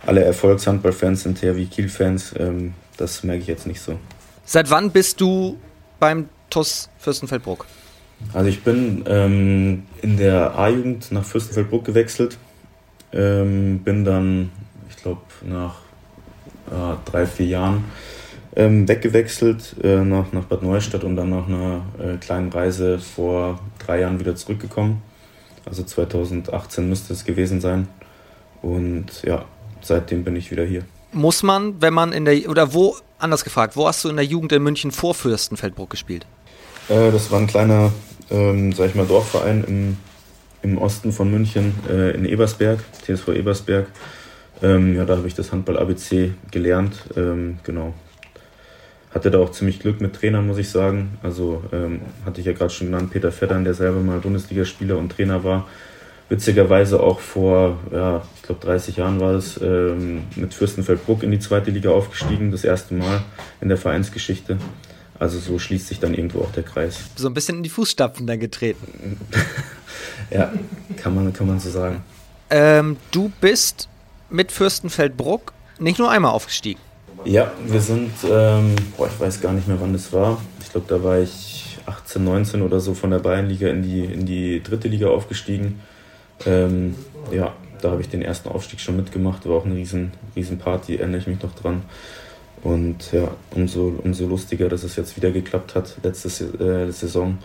[0.06, 2.36] alle Erfolgshandball-Fans sind THW Kiel-Fans.
[2.38, 4.00] Ähm, das merke ich jetzt nicht so.
[4.46, 5.58] Seit wann bist du
[6.00, 7.66] beim TUS Fürstenfeldbruck?
[8.34, 12.38] Also ich bin ähm, in der A-Jugend nach Fürstenfeldbruck gewechselt.
[13.12, 14.52] Ähm, bin dann,
[14.90, 15.76] ich glaube, nach
[16.68, 17.86] äh, drei, vier Jahren
[18.56, 23.60] ähm, weggewechselt äh, nach, nach Bad Neustadt und dann nach einer äh, kleinen Reise vor
[23.80, 25.02] drei Jahren wieder zurückgekommen.
[25.66, 27.88] Also 2018 müsste es gewesen sein.
[28.62, 29.46] Und ja,
[29.82, 30.84] seitdem bin ich wieder hier.
[31.14, 34.26] Muss man, wenn man in der, oder wo anders gefragt, wo hast du in der
[34.26, 36.26] Jugend in München vor Fürstenfeldbruck gespielt?
[36.90, 37.92] Äh, das war ein kleiner,
[38.30, 39.98] ähm, sag ich mal, Dorfverein im,
[40.62, 43.88] im Osten von München äh, in Ebersberg, TSV Ebersberg.
[44.62, 46.96] Ähm, ja, da habe ich das Handball-ABC gelernt.
[47.16, 47.94] Ähm, genau.
[49.14, 51.18] Hatte da auch ziemlich Glück mit Trainern, muss ich sagen.
[51.22, 55.12] Also ähm, hatte ich ja gerade schon genannt, Peter Vettern, der selber mal Bundesligaspieler und
[55.12, 55.68] Trainer war
[56.34, 61.38] witzigerweise auch vor, ja, ich glaube 30 Jahren war es, ähm, mit Fürstenfeldbruck in die
[61.38, 63.22] zweite Liga aufgestiegen, das erste Mal
[63.62, 64.58] in der Vereinsgeschichte.
[65.20, 67.02] Also so schließt sich dann irgendwo auch der Kreis.
[67.16, 69.20] So ein bisschen in die Fußstapfen dann getreten.
[70.32, 70.52] ja,
[70.98, 72.04] kann man, kann man so sagen.
[72.50, 73.88] Ähm, du bist
[74.32, 76.82] mit Fürstenfeldbruck nicht nur einmal aufgestiegen.
[77.26, 80.42] Ja, wir sind, ähm, boah, ich weiß gar nicht mehr, wann das war.
[80.62, 84.26] Ich glaube, da war ich 18, 19 oder so von der Bayernliga in die, in
[84.26, 85.80] die dritte Liga aufgestiegen.
[86.46, 86.96] Ähm,
[87.32, 90.96] ja, da habe ich den ersten Aufstieg schon mitgemacht, war auch eine riesen, riesen Party,
[90.96, 91.84] erinnere ich mich noch dran.
[92.64, 97.38] Und ja, umso, umso lustiger, dass es jetzt wieder geklappt hat, letzte äh, Saison.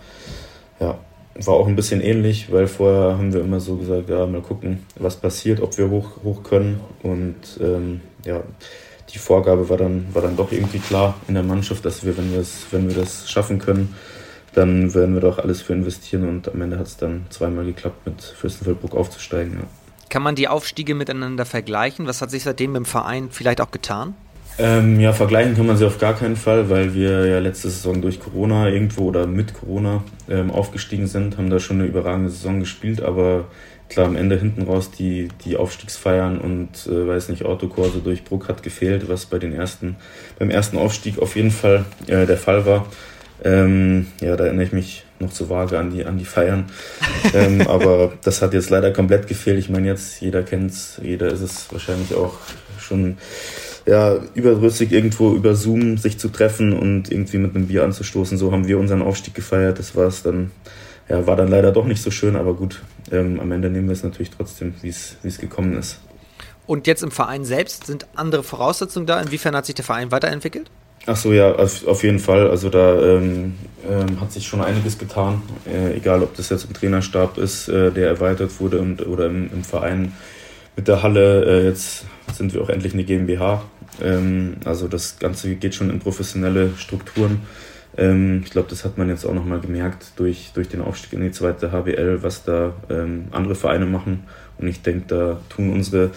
[0.78, 0.96] Ja,
[1.34, 4.84] war auch ein bisschen ähnlich, weil vorher haben wir immer so gesagt, ja, mal gucken,
[4.96, 6.80] was passiert, ob wir hoch, hoch können.
[7.02, 8.42] Und ähm, ja,
[9.12, 12.32] die Vorgabe war dann, war dann doch irgendwie klar in der Mannschaft, dass wir, wenn,
[12.70, 13.94] wenn wir das schaffen können,
[14.58, 18.04] dann werden wir doch alles für investieren und am Ende hat es dann zweimal geklappt,
[18.06, 19.54] mit Fürstenfeldbruck aufzusteigen.
[19.54, 19.66] Ja.
[20.08, 22.06] Kann man die Aufstiege miteinander vergleichen?
[22.06, 24.14] Was hat sich seitdem im Verein vielleicht auch getan?
[24.58, 28.02] Ähm, ja, vergleichen kann man sie auf gar keinen Fall, weil wir ja letzte Saison
[28.02, 32.58] durch Corona irgendwo oder mit Corona ähm, aufgestiegen sind, haben da schon eine überragende Saison
[32.58, 33.44] gespielt, aber
[33.88, 38.48] klar, am Ende hinten raus die, die Aufstiegsfeiern und äh, weiß nicht, Autokurse durch Bruck
[38.48, 39.94] hat gefehlt, was bei den ersten,
[40.40, 42.86] beim ersten Aufstieg auf jeden Fall äh, der Fall war.
[43.44, 46.66] Ähm, ja, da erinnere ich mich noch zu vage an die, an die Feiern.
[47.34, 49.58] ähm, aber das hat jetzt leider komplett gefehlt.
[49.58, 52.34] Ich meine, jetzt jeder kennt es, jeder ist es wahrscheinlich auch
[52.78, 53.16] schon
[53.86, 58.36] ja, überdrüssig irgendwo über Zoom sich zu treffen und irgendwie mit einem Bier anzustoßen.
[58.36, 59.78] So haben wir unseren Aufstieg gefeiert.
[59.78, 60.50] Das war es dann,
[61.08, 63.94] ja, war dann leider doch nicht so schön, aber gut, ähm, am Ende nehmen wir
[63.94, 66.00] es natürlich trotzdem, wie es gekommen ist.
[66.66, 69.18] Und jetzt im Verein selbst sind andere Voraussetzungen da?
[69.22, 70.70] Inwiefern hat sich der Verein weiterentwickelt?
[71.06, 72.50] Ach so, ja, auf, jeden Fall.
[72.50, 73.54] Also da ähm,
[73.88, 75.42] ähm, hat sich schon einiges getan.
[75.66, 79.50] Äh, egal, ob das jetzt im Trainerstab ist, äh, der erweitert wurde und, oder im,
[79.52, 80.12] im Verein
[80.76, 81.44] mit der Halle.
[81.44, 83.62] Äh, jetzt sind wir auch endlich eine GmbH.
[84.02, 87.40] Ähm, also das Ganze geht schon in professionelle Strukturen.
[87.96, 91.22] Ähm, ich glaube, das hat man jetzt auch nochmal gemerkt durch, durch den Aufstieg in
[91.22, 94.24] die zweite HBL, was da ähm, andere Vereine machen.
[94.58, 96.10] Und ich denke, da tun unsere,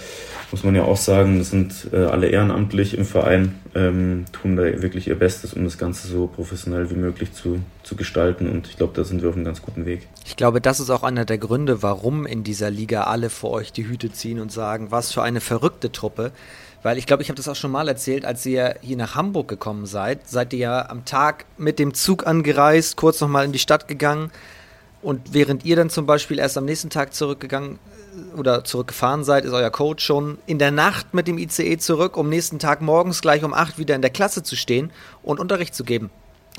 [0.52, 4.64] muss man ja auch sagen, das sind äh, alle ehrenamtlich im Verein, ähm, tun da
[4.82, 8.50] wirklich ihr Bestes, um das Ganze so professionell wie möglich zu, zu gestalten.
[8.50, 10.08] Und ich glaube, da sind wir auf einem ganz guten Weg.
[10.26, 13.72] Ich glaube, das ist auch einer der Gründe, warum in dieser Liga alle vor euch
[13.72, 16.32] die Hüte ziehen und sagen, was für eine verrückte Truppe.
[16.84, 19.48] Weil ich glaube, ich habe das auch schon mal erzählt, als ihr hier nach Hamburg
[19.48, 23.60] gekommen seid, seid ihr ja am Tag mit dem Zug angereist, kurz nochmal in die
[23.60, 24.32] Stadt gegangen.
[25.04, 27.80] Und während ihr dann zum Beispiel erst am nächsten Tag zurückgegangen
[28.36, 32.30] oder zurückgefahren seid, ist euer Coach schon in der Nacht mit dem ICE zurück, um
[32.30, 34.92] nächsten Tag morgens gleich um 8 wieder in der Klasse zu stehen
[35.24, 36.10] und Unterricht zu geben.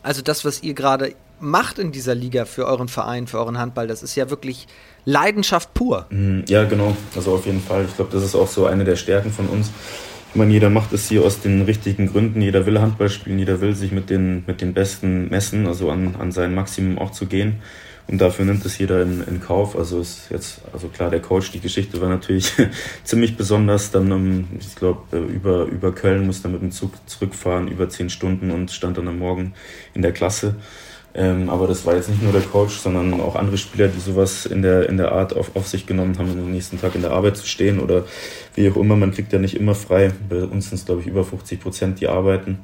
[0.02, 3.86] Also das, was ihr gerade macht in dieser Liga für euren Verein, für euren Handball,
[3.86, 4.66] das ist ja wirklich
[5.04, 6.06] Leidenschaft pur.
[6.10, 6.96] Mhm, ja, genau.
[7.16, 7.84] Also auf jeden Fall.
[7.88, 9.70] Ich glaube, das ist auch so eine der Stärken von uns
[10.32, 12.40] ich meine, jeder macht es hier aus den richtigen Gründen.
[12.40, 16.16] Jeder will Handball spielen, jeder will sich mit den, mit den Besten messen, also an,
[16.18, 17.56] an sein Maximum auch zu gehen.
[18.12, 19.74] Und dafür nimmt es jeder in, in Kauf.
[19.74, 22.52] Also ist jetzt, also klar, der Coach, die Geschichte war natürlich
[23.04, 23.90] ziemlich besonders.
[23.90, 27.88] Dann, um, ich glaube, äh, über, über Köln musste er mit dem Zug zurückfahren, über
[27.88, 29.54] zehn Stunden und stand dann am Morgen
[29.94, 30.56] in der Klasse.
[31.14, 34.44] Ähm, aber das war jetzt nicht nur der Coach, sondern auch andere Spieler, die sowas
[34.44, 37.12] in der, in der Art auf, auf sich genommen haben, am nächsten Tag in der
[37.12, 38.04] Arbeit zu stehen oder
[38.54, 38.94] wie auch immer.
[38.94, 40.12] Man kriegt ja nicht immer frei.
[40.28, 42.58] Bei uns sind es, glaube ich, über 50 Prozent, die arbeiten.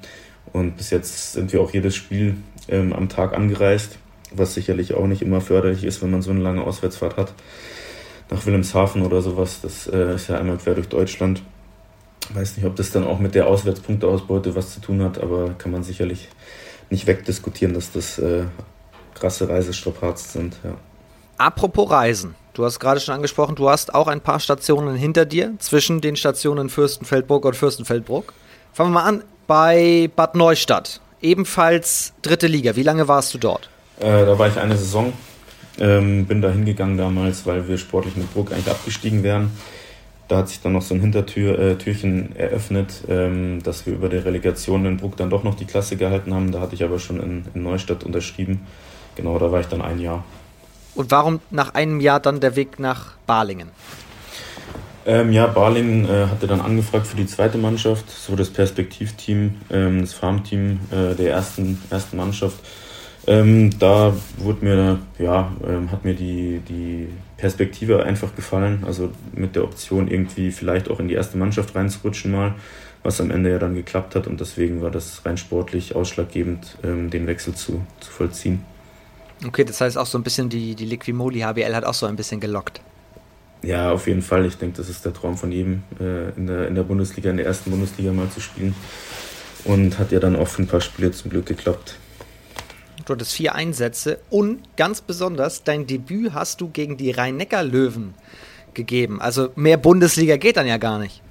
[0.52, 2.36] Und bis jetzt sind wir auch jedes Spiel
[2.68, 3.96] ähm, am Tag angereist,
[4.30, 7.32] was sicherlich auch nicht immer förderlich ist, wenn man so eine lange Auswärtsfahrt hat.
[8.30, 9.60] Nach Wilhelmshaven oder sowas.
[9.62, 11.42] Das äh, ist ja einmal quer durch Deutschland.
[12.32, 15.72] weiß nicht, ob das dann auch mit der Auswärtspunkteausbeute was zu tun hat, aber kann
[15.72, 16.28] man sicherlich
[16.90, 18.44] nicht wegdiskutieren, dass das äh,
[19.14, 20.56] krasse Reisestrapazen sind.
[20.64, 20.74] Ja.
[21.38, 22.34] Apropos Reisen.
[22.54, 26.16] Du hast gerade schon angesprochen, du hast auch ein paar Stationen hinter dir, zwischen den
[26.16, 28.32] Stationen Fürstenfeldbruck und Fürstenfeldbruck.
[28.72, 31.00] Fangen wir mal an bei Bad Neustadt.
[31.20, 32.74] Ebenfalls dritte Liga.
[32.74, 33.70] Wie lange warst du dort?
[34.00, 35.12] Äh, da war ich eine Saison.
[35.80, 39.50] Ähm, bin da hingegangen damals, weil wir sportlich mit Bruck eigentlich abgestiegen wären.
[40.26, 44.16] Da hat sich dann noch so ein Hintertürchen äh, eröffnet, ähm, dass wir über die
[44.16, 46.52] Relegation in Bruck dann doch noch die Klasse gehalten haben.
[46.52, 48.66] Da hatte ich aber schon in, in Neustadt unterschrieben.
[49.16, 50.24] Genau, da war ich dann ein Jahr.
[50.94, 53.68] Und warum nach einem Jahr dann der Weg nach Balingen?
[55.06, 60.02] Ähm, ja, Balingen äh, hatte dann angefragt für die zweite Mannschaft, so das Perspektivteam, ähm,
[60.02, 62.58] das Farmteam äh, der ersten, ersten Mannschaft.
[63.28, 68.84] Ähm, da wurde mir, ja, ähm, hat mir die, die Perspektive einfach gefallen.
[68.86, 72.54] Also mit der Option irgendwie vielleicht auch in die erste Mannschaft reinzurutschen mal,
[73.02, 74.26] was am Ende ja dann geklappt hat.
[74.26, 78.64] Und deswegen war das rein sportlich ausschlaggebend, ähm, den Wechsel zu, zu vollziehen.
[79.46, 82.16] Okay, das heißt auch so ein bisschen die, die Liquimoli HBL hat auch so ein
[82.16, 82.80] bisschen gelockt.
[83.62, 84.46] Ja, auf jeden Fall.
[84.46, 87.36] Ich denke, das ist der Traum von jedem, äh, in, der, in der Bundesliga, in
[87.36, 88.74] der ersten Bundesliga mal zu spielen.
[89.64, 91.96] Und hat ja dann auch für ein paar Spiele zum Glück geklappt.
[93.08, 98.12] Du hattest vier Einsätze und ganz besonders dein Debüt hast du gegen die Rhein-Neckar-Löwen
[98.74, 99.18] gegeben.
[99.18, 101.22] Also mehr Bundesliga geht dann ja gar nicht.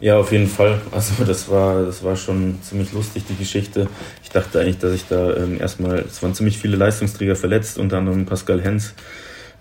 [0.00, 0.80] Ja, auf jeden Fall.
[0.90, 3.86] Also das war, das war schon ziemlich lustig, die Geschichte.
[4.24, 7.98] Ich dachte eigentlich, dass ich da ähm, erstmal, es waren ziemlich viele Leistungsträger verletzt, unter
[7.98, 8.94] anderem Pascal Hens.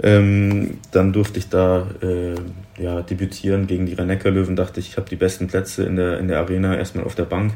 [0.01, 2.36] Ähm, dann durfte ich da äh,
[2.77, 4.55] ja, debütieren gegen die Rhein-Neckar-Löwen.
[4.55, 7.23] Dachte ich, ich habe die besten Plätze in der, in der Arena, erstmal auf der
[7.23, 7.53] Bank.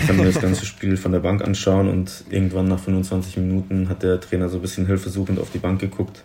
[0.00, 3.88] Ich kann mir das ganze Spiel von der Bank anschauen und irgendwann nach 25 Minuten
[3.88, 6.24] hat der Trainer so ein bisschen hilfesuchend auf die Bank geguckt,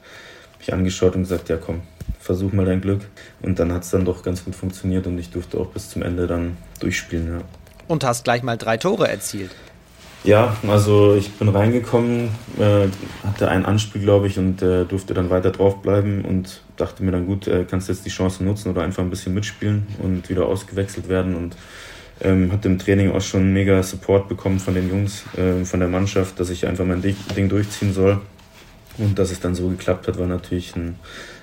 [0.59, 1.81] mich angeschaut und gesagt, ja komm,
[2.19, 3.01] versuch mal dein Glück.
[3.41, 6.03] Und dann hat es dann doch ganz gut funktioniert und ich durfte auch bis zum
[6.03, 7.27] Ende dann durchspielen.
[7.27, 7.41] Ja.
[7.87, 9.51] Und hast gleich mal drei Tore erzielt.
[10.25, 12.29] Ja, also ich bin reingekommen,
[12.60, 12.88] äh,
[13.25, 17.25] hatte ein Anspiel, glaube ich, und äh, durfte dann weiter draufbleiben und dachte mir dann,
[17.25, 21.08] gut, äh, kannst jetzt die Chance nutzen oder einfach ein bisschen mitspielen und wieder ausgewechselt
[21.08, 21.55] werden und
[22.21, 25.89] ähm, hatte im Training auch schon mega Support bekommen von den Jungs, äh, von der
[25.89, 28.19] Mannschaft, dass ich einfach mein Ding durchziehen soll.
[28.97, 30.99] Und dass es dann so geklappt hat, war natürlich ein,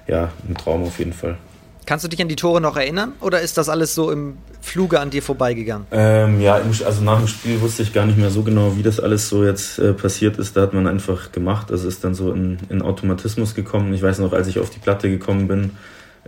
[0.06, 1.38] ja, ein Traum auf jeden Fall.
[1.86, 4.98] Kannst du dich an die Tore noch erinnern oder ist das alles so im Fluge
[4.98, 5.86] an dir vorbeigegangen?
[5.92, 8.98] Ähm, ja, also nach dem Spiel wusste ich gar nicht mehr so genau, wie das
[8.98, 10.56] alles so jetzt äh, passiert ist.
[10.56, 11.70] Da hat man einfach gemacht.
[11.70, 13.94] Also ist dann so in, in Automatismus gekommen.
[13.94, 15.70] Ich weiß noch, als ich auf die Platte gekommen bin,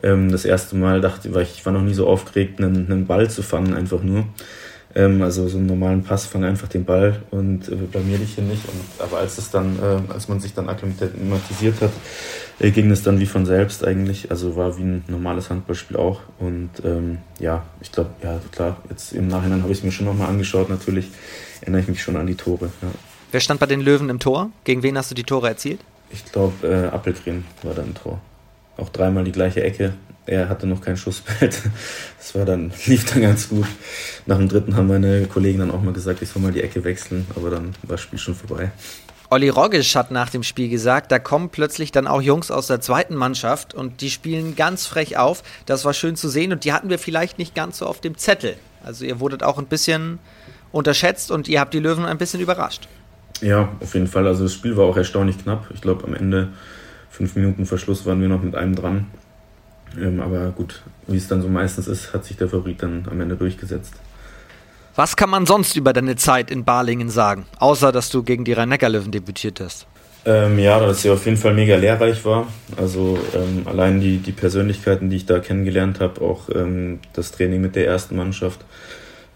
[0.04, 3.28] ähm, das erste Mal dachte ich, ich war noch nie so aufgeregt, einen, einen Ball
[3.28, 4.26] zu fangen, einfach nur.
[4.94, 8.44] Ähm, also so einen normalen Pass, fang einfach den Ball und äh, blamier dich hier
[8.44, 8.62] nicht.
[8.64, 11.92] Und, aber als es dann, äh, als man sich dann akklimatisiert hat,
[12.58, 14.30] äh, ging es dann wie von selbst eigentlich.
[14.30, 16.20] Also war wie ein normales Handballspiel auch.
[16.38, 20.06] Und ähm, ja, ich glaube, ja klar, jetzt im Nachhinein habe ich es mir schon
[20.06, 20.68] nochmal angeschaut.
[20.70, 21.10] Natürlich
[21.60, 22.70] erinnere ich mich schon an die Tore.
[22.80, 22.88] Ja.
[23.30, 24.50] Wer stand bei den Löwen im Tor?
[24.64, 25.80] Gegen wen hast du die Tore erzielt?
[26.10, 28.20] Ich glaube, äh, Appelgren war da im Tor.
[28.78, 29.92] Auch dreimal die gleiche Ecke.
[30.28, 31.60] Er hatte noch kein Schussbild.
[32.18, 33.66] Das war dann, lief dann ganz gut.
[34.26, 36.84] Nach dem dritten haben meine Kollegen dann auch mal gesagt, ich soll mal die Ecke
[36.84, 38.70] wechseln, aber dann war das Spiel schon vorbei.
[39.30, 42.80] Olli Roggisch hat nach dem Spiel gesagt, da kommen plötzlich dann auch Jungs aus der
[42.80, 45.42] zweiten Mannschaft und die spielen ganz frech auf.
[45.66, 48.16] Das war schön zu sehen und die hatten wir vielleicht nicht ganz so auf dem
[48.16, 48.56] Zettel.
[48.82, 50.18] Also ihr wurdet auch ein bisschen
[50.72, 52.88] unterschätzt und ihr habt die Löwen ein bisschen überrascht.
[53.42, 54.26] Ja, auf jeden Fall.
[54.26, 55.66] Also das Spiel war auch erstaunlich knapp.
[55.74, 56.48] Ich glaube, am Ende,
[57.10, 59.06] fünf Minuten Verschluss, waren wir noch mit einem dran.
[59.96, 63.20] Ähm, aber gut, wie es dann so meistens ist, hat sich der Favorit dann am
[63.20, 63.94] Ende durchgesetzt.
[64.94, 68.52] Was kann man sonst über deine Zeit in Balingen sagen, außer dass du gegen die
[68.52, 69.86] Rhein-Neckar-Löwen debütiert hast?
[70.24, 72.48] Ähm, ja, dass sie auf jeden Fall mega lehrreich war.
[72.76, 77.60] Also ähm, allein die, die Persönlichkeiten, die ich da kennengelernt habe, auch ähm, das Training
[77.60, 78.64] mit der ersten Mannschaft,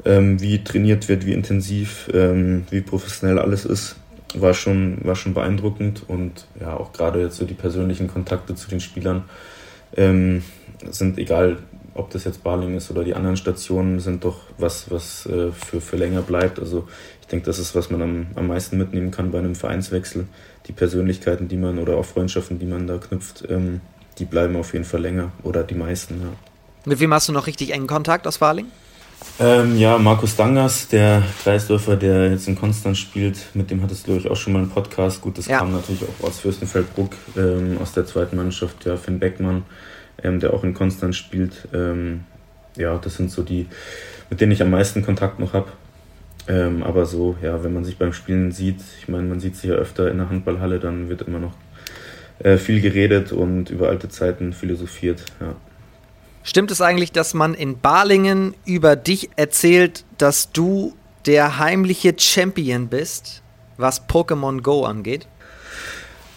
[0.05, 3.97] ähm, wie trainiert wird, wie intensiv, ähm, wie professionell alles ist,
[4.35, 6.03] war schon, war schon beeindruckend.
[6.09, 9.25] Und ja, auch gerade jetzt so die persönlichen Kontakte zu den Spielern
[9.97, 10.43] ähm,
[10.91, 11.59] sind egal,
[11.95, 15.81] ob das jetzt Barling ist oder die anderen Stationen, sind doch was, was äh, für,
[15.81, 16.59] für länger bleibt.
[16.59, 16.89] Also
[17.21, 20.27] ich denke, das ist, was man am, am meisten mitnehmen kann bei einem Vereinswechsel.
[20.67, 23.81] Die Persönlichkeiten, die man oder auch Freundschaften, die man da knüpft, ähm,
[24.19, 26.29] die bleiben auf jeden Fall länger oder die meisten, ja.
[26.85, 28.67] Mit wem hast du noch richtig engen Kontakt aus Barling?
[29.41, 34.13] Ähm, ja, Markus Dangas, der Kreisdörfer, der jetzt in Konstanz spielt, mit dem hattest du,
[34.13, 35.21] glaube ich, auch schon mal einen Podcast.
[35.21, 35.59] Gut, das ja.
[35.59, 39.65] kam natürlich auch aus Fürstenfeldbruck, ähm, aus der zweiten Mannschaft, ja, Finn Beckmann,
[40.23, 41.69] ähm, der auch in Konstanz spielt.
[41.75, 42.25] Ähm,
[42.77, 43.67] ja, das sind so die,
[44.31, 45.73] mit denen ich am meisten Kontakt noch habe.
[46.49, 49.71] Ähm, aber so, ja, wenn man sich beim Spielen sieht, ich meine, man sieht sich
[49.71, 51.55] ja öfter in der Handballhalle, dann wird immer noch
[52.41, 55.55] äh, viel geredet und über alte Zeiten philosophiert, ja.
[56.45, 60.95] Stimmt es eigentlich, dass man in Balingen über dich erzählt, dass du
[61.27, 63.43] der heimliche Champion bist,
[63.77, 65.29] was Pokémon Go angeht?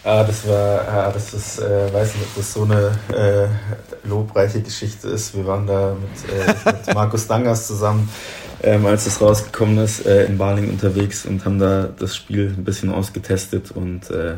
[0.04, 4.62] Ah, das war, ah, das ist, äh, weiß nicht, ob das so eine äh, lobreiche
[4.62, 5.36] Geschichte ist.
[5.36, 8.08] Wir waren da mit, äh, mit Markus Dangas zusammen,
[8.62, 12.64] ähm, als es rausgekommen ist, äh, in Balingen unterwegs und haben da das Spiel ein
[12.64, 14.36] bisschen ausgetestet und äh,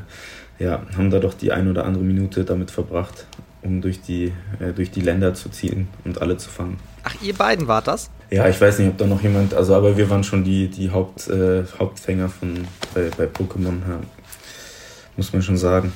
[0.57, 3.25] ja, haben da doch die ein oder andere Minute damit verbracht
[3.67, 6.79] um durch die, äh, durch die Länder zu ziehen und alle zu fangen.
[7.03, 8.09] Ach, ihr beiden wart das?
[8.29, 10.91] Ja, ich weiß nicht, ob da noch jemand, also aber wir waren schon die, die
[10.91, 13.99] Haupt, äh, Hauptfänger von, bei, bei Pokémon, ja.
[15.15, 15.93] muss man schon sagen.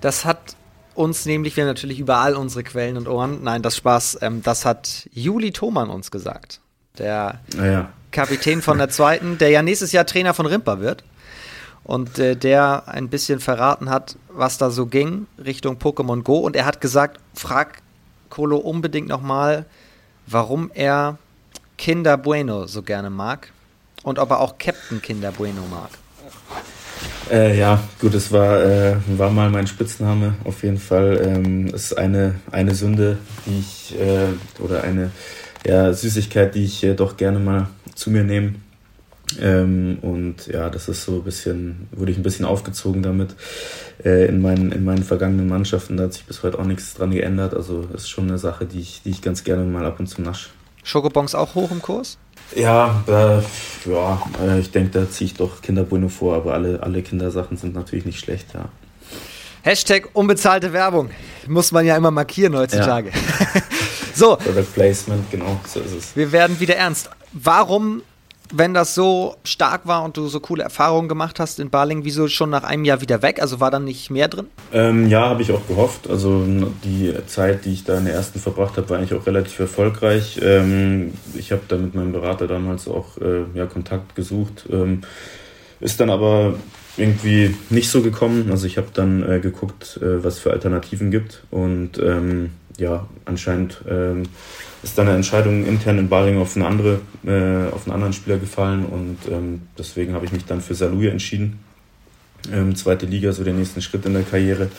[0.00, 0.56] Das hat
[0.94, 4.64] uns nämlich, wir haben natürlich überall unsere Quellen und Ohren, nein, das Spaß, ähm, das
[4.64, 6.60] hat Juli Thoman uns gesagt.
[6.98, 7.90] Der ah, ja.
[8.12, 11.04] Kapitän von der zweiten, der ja nächstes Jahr Trainer von Rimper wird
[11.86, 16.38] und äh, der ein bisschen verraten hat, was da so ging Richtung Pokémon Go.
[16.38, 17.80] Und er hat gesagt, frag
[18.28, 19.66] Kolo unbedingt nochmal,
[20.26, 21.16] warum er
[21.78, 23.52] Kinder Bueno so gerne mag
[24.02, 25.90] und ob er auch Captain Kinder Bueno mag.
[27.30, 31.20] Äh, ja, gut, es war, äh, war mal mein Spitzname auf jeden Fall.
[31.22, 34.26] Ähm, es ist eine, eine Sünde, die ich, äh,
[34.60, 35.12] oder eine
[35.64, 38.54] ja, Süßigkeit, die ich äh, doch gerne mal zu mir nehme.
[39.40, 43.34] Ähm, und ja, das ist so ein bisschen, wurde ich ein bisschen aufgezogen damit.
[44.04, 47.10] Äh, in, meinen, in meinen vergangenen Mannschaften, da hat sich bis heute auch nichts dran
[47.10, 47.54] geändert.
[47.54, 50.22] Also ist schon eine Sache, die ich, die ich ganz gerne mal ab und zu
[50.22, 50.50] nasche.
[50.84, 52.18] Schokobons auch hoch im Kurs?
[52.54, 57.02] Ja, äh, ja äh, ich denke, da ziehe ich doch Kinderbueno vor, aber alle, alle
[57.02, 58.68] Kindersachen sind natürlich nicht schlecht, ja.
[59.62, 61.10] Hashtag unbezahlte Werbung.
[61.48, 63.08] Muss man ja immer markieren heutzutage.
[63.10, 63.62] Ja.
[64.14, 64.36] so.
[64.36, 66.16] Product Placement, genau, so ist es.
[66.16, 67.10] Wir werden wieder ernst.
[67.32, 68.02] Warum
[68.52, 72.28] wenn das so stark war und du so coole Erfahrungen gemacht hast in Baling, wieso
[72.28, 73.40] schon nach einem Jahr wieder weg?
[73.40, 74.46] Also war dann nicht mehr drin?
[74.72, 76.08] Ähm, ja, habe ich auch gehofft.
[76.08, 76.44] Also
[76.84, 80.40] die Zeit, die ich da in der ersten verbracht habe, war eigentlich auch relativ erfolgreich.
[80.42, 84.66] Ähm, ich habe da mit meinem Berater damals auch äh, ja, Kontakt gesucht.
[84.70, 85.02] Ähm,
[85.80, 86.54] ist dann aber
[86.96, 88.50] irgendwie nicht so gekommen.
[88.50, 93.82] Also ich habe dann äh, geguckt, äh, was für Alternativen gibt und ähm, ja, anscheinend
[93.88, 94.24] ähm,
[94.82, 98.38] ist dann eine Entscheidung intern in Baling auf, eine andere, äh, auf einen anderen Spieler
[98.38, 101.58] gefallen und ähm, deswegen habe ich mich dann für Saluja entschieden.
[102.52, 104.70] Ähm, zweite Liga, so den nächsten Schritt in der Karriere,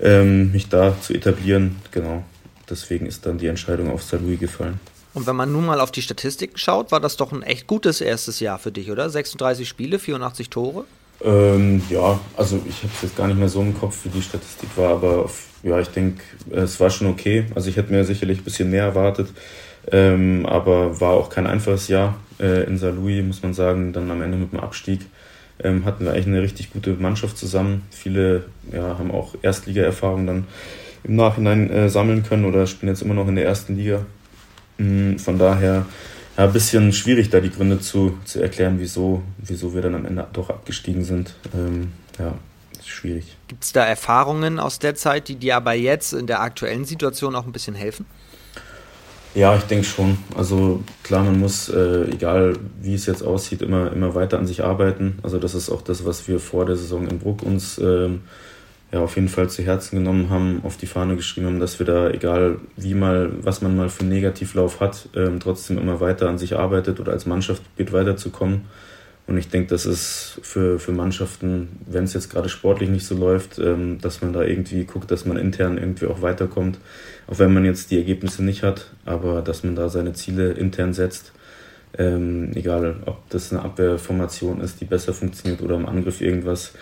[0.00, 1.76] ähm, mich da zu etablieren.
[1.92, 2.24] Genau,
[2.68, 4.80] deswegen ist dann die Entscheidung auf Saluja gefallen.
[5.14, 8.02] Und wenn man nun mal auf die Statistiken schaut, war das doch ein echt gutes
[8.02, 9.08] erstes Jahr für dich, oder?
[9.08, 10.84] 36 Spiele, 84 Tore?
[11.24, 14.20] Ähm, ja, also ich habe es jetzt gar nicht mehr so im Kopf, wie die
[14.20, 17.44] Statistik war, aber auf, ja, ich denke, es war schon okay.
[17.54, 19.28] Also ich hätte mir sicherlich ein bisschen mehr erwartet,
[19.90, 23.92] ähm, aber war auch kein einfaches Jahr äh, in Saarlouis, muss man sagen.
[23.92, 25.00] Dann am Ende mit dem Abstieg
[25.62, 27.82] ähm, hatten wir eigentlich eine richtig gute Mannschaft zusammen.
[27.90, 30.44] Viele ja, haben auch Erstliga-Erfahrung dann
[31.02, 34.06] im Nachhinein äh, sammeln können oder spielen jetzt immer noch in der ersten Liga.
[34.78, 35.86] Mhm, von daher
[36.36, 40.06] ja, ein bisschen schwierig, da die Gründe zu, zu erklären, wieso, wieso wir dann am
[40.06, 41.34] Ende doch abgestiegen sind.
[41.54, 42.34] Ähm, ja,
[42.88, 43.36] schwierig.
[43.48, 47.34] Gibt es da Erfahrungen aus der Zeit, die dir aber jetzt in der aktuellen Situation
[47.34, 48.06] auch ein bisschen helfen?
[49.34, 50.16] Ja, ich denke schon.
[50.34, 54.64] Also klar, man muss, äh, egal wie es jetzt aussieht, immer, immer weiter an sich
[54.64, 55.18] arbeiten.
[55.22, 58.08] Also das ist auch das, was wir vor der Saison in Bruck uns äh,
[58.92, 61.84] ja, auf jeden Fall zu Herzen genommen haben, auf die Fahne geschrieben haben, dass wir
[61.84, 66.30] da, egal wie mal, was man mal für einen Negativlauf hat, äh, trotzdem immer weiter
[66.30, 68.62] an sich arbeitet oder als Mannschaft probiert weiterzukommen.
[69.26, 73.16] Und ich denke, das ist für, für Mannschaften, wenn es jetzt gerade sportlich nicht so
[73.16, 76.78] läuft, ähm, dass man da irgendwie guckt, dass man intern irgendwie auch weiterkommt.
[77.26, 80.94] Auch wenn man jetzt die Ergebnisse nicht hat, aber dass man da seine Ziele intern
[80.94, 81.32] setzt.
[81.98, 86.74] Ähm, egal, ob das eine Abwehrformation ist, die besser funktioniert oder im Angriff irgendwas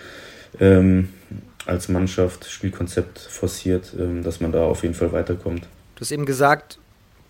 [0.60, 1.08] ähm,
[1.66, 5.66] als Mannschaft, Spielkonzept forciert, ähm, dass man da auf jeden Fall weiterkommt.
[5.94, 6.78] Du hast eben gesagt,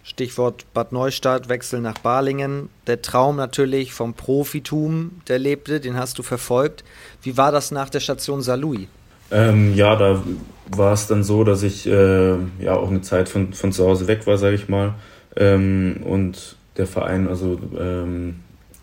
[0.05, 2.69] Stichwort Bad Neustadt, Wechsel nach Balingen.
[2.87, 6.85] Der Traum natürlich vom Profitum, der lebte, den hast du verfolgt.
[7.23, 8.87] Wie war das nach der Station Salui?
[9.31, 10.23] Ähm, ja, da
[10.71, 14.07] war es dann so, dass ich äh, ja auch eine Zeit von, von zu Hause
[14.07, 14.95] weg war, sage ich mal.
[15.37, 18.41] Ähm, und der Verein, also ähm,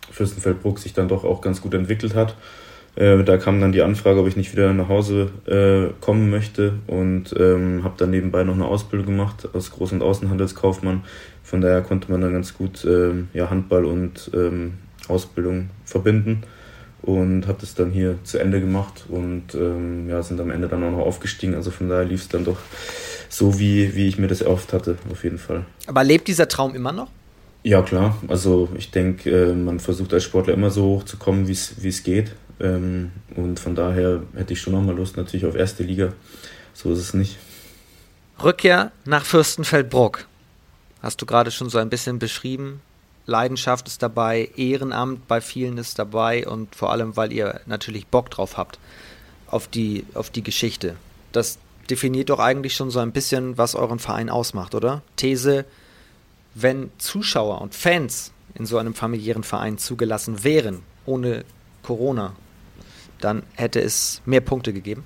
[0.09, 2.35] Fürstenfeldbruck, sich dann doch auch ganz gut entwickelt hat.
[2.95, 6.73] Äh, da kam dann die Anfrage, ob ich nicht wieder nach Hause äh, kommen möchte
[6.87, 11.03] und ähm, habe dann nebenbei noch eine Ausbildung gemacht als Groß- und Außenhandelskaufmann.
[11.43, 14.73] Von daher konnte man dann ganz gut ähm, ja, Handball und ähm,
[15.07, 16.43] Ausbildung verbinden
[17.01, 20.83] und habe das dann hier zu Ende gemacht und ähm, ja, sind am Ende dann
[20.83, 21.55] auch noch aufgestiegen.
[21.55, 22.57] Also von daher lief es dann doch
[23.29, 25.65] so, wie, wie ich mir das erhofft hatte, auf jeden Fall.
[25.87, 27.07] Aber lebt dieser Traum immer noch?
[27.63, 28.17] Ja, klar.
[28.27, 32.03] Also ich denke, äh, man versucht als Sportler immer so hoch zu kommen, wie es
[32.03, 32.33] geht.
[32.61, 36.13] Ähm, und von daher hätte ich schon nochmal Lust natürlich auf erste Liga.
[36.73, 37.37] So ist es nicht.
[38.41, 40.25] Rückkehr nach Fürstenfeldbruck.
[41.01, 42.81] Hast du gerade schon so ein bisschen beschrieben.
[43.25, 48.29] Leidenschaft ist dabei, Ehrenamt bei vielen ist dabei und vor allem, weil ihr natürlich Bock
[48.29, 48.79] drauf habt
[49.47, 50.95] auf die, auf die Geschichte.
[51.31, 55.01] Das definiert doch eigentlich schon so ein bisschen, was euren Verein ausmacht, oder?
[55.17, 55.65] These,
[56.55, 61.45] wenn Zuschauer und Fans in so einem familiären Verein zugelassen wären, ohne
[61.83, 62.33] Corona,
[63.23, 65.05] dann hätte es mehr Punkte gegeben?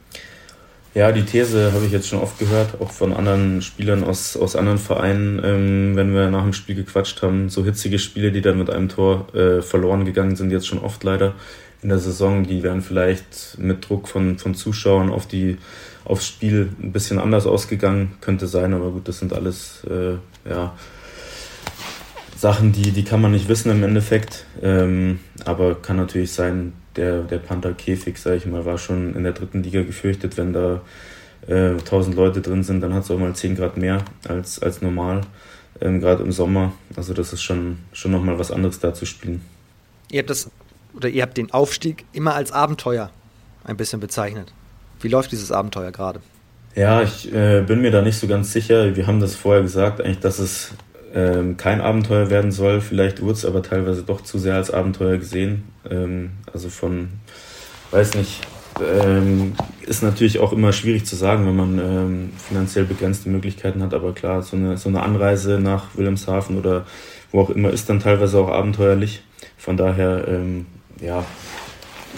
[0.96, 4.56] Ja, die These habe ich jetzt schon oft gehört, auch von anderen Spielern aus, aus
[4.56, 7.50] anderen Vereinen, ähm, wenn wir nach dem Spiel gequatscht haben.
[7.50, 11.04] So hitzige Spiele, die dann mit einem Tor äh, verloren gegangen sind, jetzt schon oft
[11.04, 11.34] leider
[11.82, 15.58] in der Saison, die wären vielleicht mit Druck von, von Zuschauern auf die,
[16.06, 20.16] aufs Spiel ein bisschen anders ausgegangen, könnte sein, aber gut, das sind alles äh,
[20.50, 20.76] ja,
[22.38, 24.46] Sachen, die, die kann man nicht wissen im Endeffekt.
[24.62, 29.34] Ähm, aber kann natürlich sein, der, der Panther-Käfig, sage ich mal, war schon in der
[29.34, 30.38] dritten Liga gefürchtet.
[30.38, 30.82] Wenn da
[31.48, 34.82] äh, 1000 Leute drin sind, dann hat es auch mal 10 Grad mehr als, als
[34.82, 35.22] normal,
[35.82, 36.74] ähm, gerade im Sommer.
[36.96, 39.42] Also das ist schon, schon nochmal was anderes da zu spielen.
[40.12, 40.50] Ihr habt das,
[40.94, 43.12] oder ihr habt den Aufstieg immer als Abenteuer
[43.64, 44.54] ein bisschen bezeichnet.
[45.02, 46.22] Wie läuft dieses Abenteuer gerade?
[46.76, 48.96] Ja, ich äh, bin mir da nicht so ganz sicher.
[48.96, 50.74] Wir haben das vorher gesagt, eigentlich, dass es
[51.16, 52.82] ähm, kein Abenteuer werden soll.
[52.82, 55.64] Vielleicht wurde es aber teilweise doch zu sehr als Abenteuer gesehen.
[55.90, 57.08] Ähm, also von,
[57.92, 58.42] weiß nicht,
[58.86, 59.54] ähm,
[59.88, 63.94] ist natürlich auch immer schwierig zu sagen, wenn man ähm, finanziell begrenzte Möglichkeiten hat.
[63.94, 66.86] Aber klar, so eine, so eine Anreise nach Wilhelmshaven oder
[67.32, 69.24] wo auch immer ist dann teilweise auch abenteuerlich.
[69.58, 70.66] Von daher, ähm,
[71.00, 71.24] ja,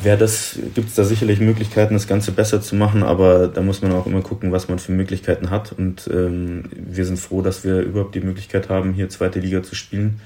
[0.04, 3.82] wäre das, gibt es da sicherlich Möglichkeiten, das Ganze besser zu machen, aber da muss
[3.82, 5.72] man auch immer gucken, was man für Möglichkeiten hat.
[5.72, 9.76] Und ähm, wir sind froh, dass wir überhaupt die Möglichkeit haben, hier zweite Liga zu
[9.76, 10.22] spielen.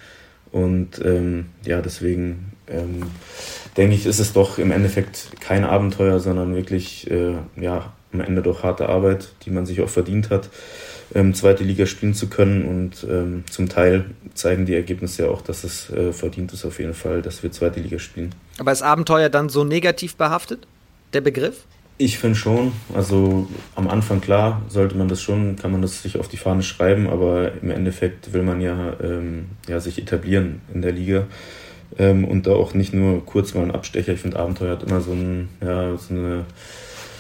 [0.51, 3.03] Und ähm, ja, deswegen ähm,
[3.77, 8.41] denke ich, ist es doch im Endeffekt kein Abenteuer, sondern wirklich äh, ja, am Ende
[8.41, 10.49] doch harte Arbeit, die man sich auch verdient hat
[11.13, 12.65] ähm, zweite Liga spielen zu können.
[12.65, 16.79] Und ähm, zum Teil zeigen die Ergebnisse ja auch, dass es äh, verdient ist auf
[16.79, 18.33] jeden Fall, dass wir zweite Liga spielen.
[18.57, 20.67] Aber ist Abenteuer dann so negativ behaftet,
[21.13, 21.65] der Begriff?
[21.97, 22.71] Ich finde schon.
[22.95, 26.63] Also am Anfang klar, sollte man das schon, kann man das sich auf die Fahne
[26.63, 31.27] schreiben, aber im Endeffekt will man ja, ähm, ja sich etablieren in der Liga.
[31.99, 34.13] Ähm, und da auch nicht nur kurz mal ein Abstecher.
[34.13, 36.45] Ich finde, Abenteuer hat immer so, ein, ja, so, eine,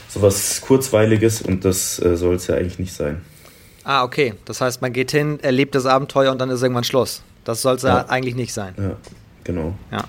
[0.07, 3.21] so was Kurzweiliges und das äh, soll es ja eigentlich nicht sein.
[3.83, 4.33] Ah, okay.
[4.45, 7.23] Das heißt, man geht hin, erlebt das Abenteuer und dann ist irgendwann Schluss.
[7.43, 7.97] Das soll es ja.
[7.97, 8.05] ja.
[8.09, 8.75] eigentlich nicht sein.
[8.77, 8.95] Ja,
[9.43, 9.75] genau.
[9.91, 10.03] Ja.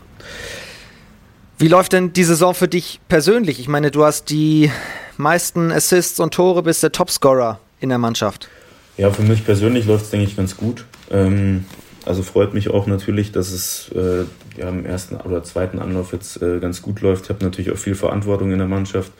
[1.58, 3.60] Wie läuft denn die Saison für dich persönlich?
[3.60, 4.70] Ich meine, du hast die
[5.16, 8.48] meisten Assists und Tore, bist der Topscorer in der Mannschaft.
[8.96, 10.84] Ja, für mich persönlich läuft es, denke ich, ganz gut.
[11.10, 11.64] Ähm,
[12.04, 14.24] also freut mich auch natürlich, dass es äh,
[14.58, 17.24] ja, im ersten oder zweiten Anlauf jetzt äh, ganz gut läuft.
[17.24, 19.12] Ich habe natürlich auch viel Verantwortung in der Mannschaft.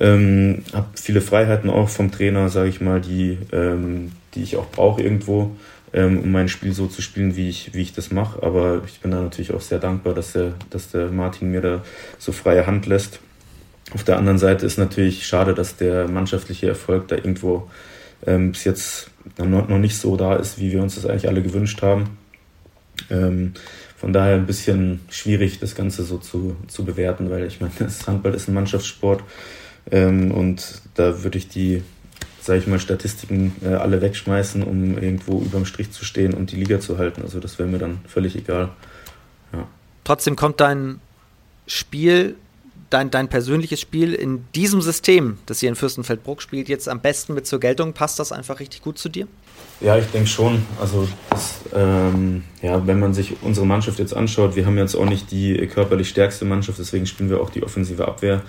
[0.00, 4.70] Ähm, habe viele Freiheiten auch vom Trainer, sage ich mal, die, ähm, die ich auch
[4.70, 5.56] brauche irgendwo,
[5.92, 8.42] ähm, um mein Spiel so zu spielen, wie ich, wie ich das mache.
[8.42, 11.82] Aber ich bin da natürlich auch sehr dankbar, dass der, dass der Martin mir da
[12.18, 13.20] so freie Hand lässt.
[13.92, 17.68] Auf der anderen Seite ist natürlich schade, dass der mannschaftliche Erfolg da irgendwo
[18.26, 21.82] ähm, bis jetzt noch nicht so da ist, wie wir uns das eigentlich alle gewünscht
[21.82, 22.18] haben.
[23.10, 23.54] Ähm,
[23.96, 28.06] von daher ein bisschen schwierig, das Ganze so zu, zu bewerten, weil ich meine, das
[28.06, 29.22] Handball ist ein Mannschaftssport
[29.90, 31.82] ähm, und da würde ich die,
[32.40, 36.56] sage ich mal, Statistiken äh, alle wegschmeißen, um irgendwo überm Strich zu stehen und die
[36.56, 37.22] Liga zu halten.
[37.22, 38.70] Also das wäre mir dann völlig egal.
[39.52, 39.66] Ja.
[40.04, 41.00] Trotzdem kommt dein
[41.66, 42.36] Spiel
[42.90, 47.34] dein, dein persönliches Spiel in diesem System, das ihr in Fürstenfeldbruck spielt, jetzt am besten
[47.34, 47.92] mit zur Geltung?
[47.92, 49.26] Passt das einfach richtig gut zu dir?
[49.80, 50.62] Ja, ich denke schon.
[50.80, 55.04] Also, das, ähm, ja, wenn man sich unsere Mannschaft jetzt anschaut, wir haben jetzt auch
[55.04, 58.42] nicht die körperlich stärkste Mannschaft, deswegen spielen wir auch die offensive Abwehr.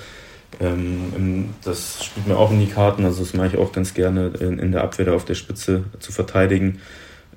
[0.60, 4.32] Ähm, das spielt mir auch in die Karten, also das mache ich auch ganz gerne
[4.40, 6.80] in, in der Abwehr da auf der Spitze zu verteidigen.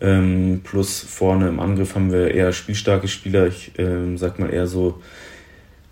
[0.01, 4.67] Ähm, plus vorne im Angriff haben wir eher spielstarke Spieler, ich ähm, sag mal eher
[4.67, 5.01] so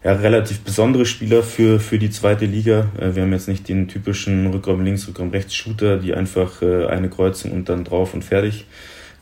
[0.02, 2.88] ja, relativ besondere Spieler für, für die zweite Liga.
[2.98, 6.86] Äh, wir haben jetzt nicht den typischen Rückraum links, Rückraum rechts Shooter, die einfach äh,
[6.86, 8.66] eine Kreuzung und dann drauf und fertig.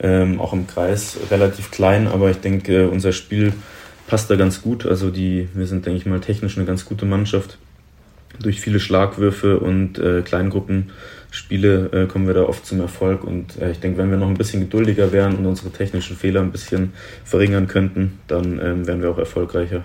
[0.00, 3.52] Ähm, auch im Kreis relativ klein, aber ich denke, unser Spiel
[4.06, 4.86] passt da ganz gut.
[4.86, 7.58] Also die, wir sind, denke ich mal, technisch eine ganz gute Mannschaft.
[8.40, 13.24] Durch viele Schlagwürfe und äh, Kleingruppenspiele äh, kommen wir da oft zum Erfolg.
[13.24, 16.40] Und äh, ich denke, wenn wir noch ein bisschen geduldiger wären und unsere technischen Fehler
[16.40, 16.92] ein bisschen
[17.24, 19.84] verringern könnten, dann ähm, wären wir auch erfolgreicher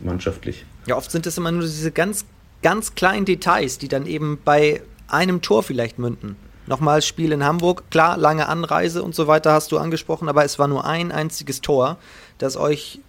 [0.00, 0.64] mannschaftlich.
[0.86, 2.24] Ja, oft sind es immer nur diese ganz,
[2.62, 6.36] ganz kleinen Details, die dann eben bei einem Tor vielleicht münden.
[6.66, 10.58] Nochmal Spiel in Hamburg, klar, lange Anreise und so weiter hast du angesprochen, aber es
[10.58, 11.98] war nur ein einziges Tor,
[12.38, 13.00] das euch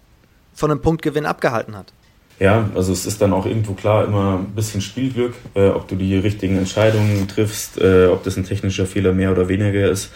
[0.52, 1.92] von einem Punktgewinn abgehalten hat.
[2.38, 5.96] Ja, also es ist dann auch irgendwo klar immer ein bisschen Spielglück, äh, ob du
[5.96, 10.10] die richtigen Entscheidungen triffst, äh, ob das ein technischer Fehler mehr oder weniger ist.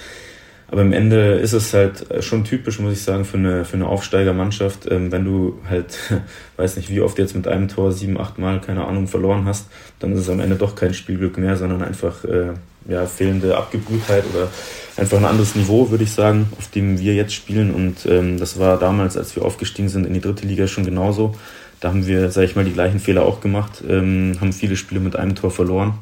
[0.70, 3.88] Aber am Ende ist es halt schon typisch, muss ich sagen, für eine, für eine
[3.88, 5.98] Aufsteigermannschaft, ähm, wenn du halt,
[6.58, 9.66] weiß nicht, wie oft jetzt mit einem Tor sieben, acht Mal, keine Ahnung, verloren hast,
[9.98, 12.52] dann ist es am Ende doch kein Spielglück mehr, sondern einfach äh,
[12.88, 14.48] ja, fehlende Abgebrühtheit oder
[14.96, 17.74] einfach ein anderes Niveau, würde ich sagen, auf dem wir jetzt spielen.
[17.74, 21.34] Und ähm, das war damals, als wir aufgestiegen sind in die dritte Liga, schon genauso.
[21.81, 25.01] Da haben wir, sage ich mal, die gleichen Fehler auch gemacht, ähm, haben viele Spiele
[25.01, 25.95] mit einem Tor verloren.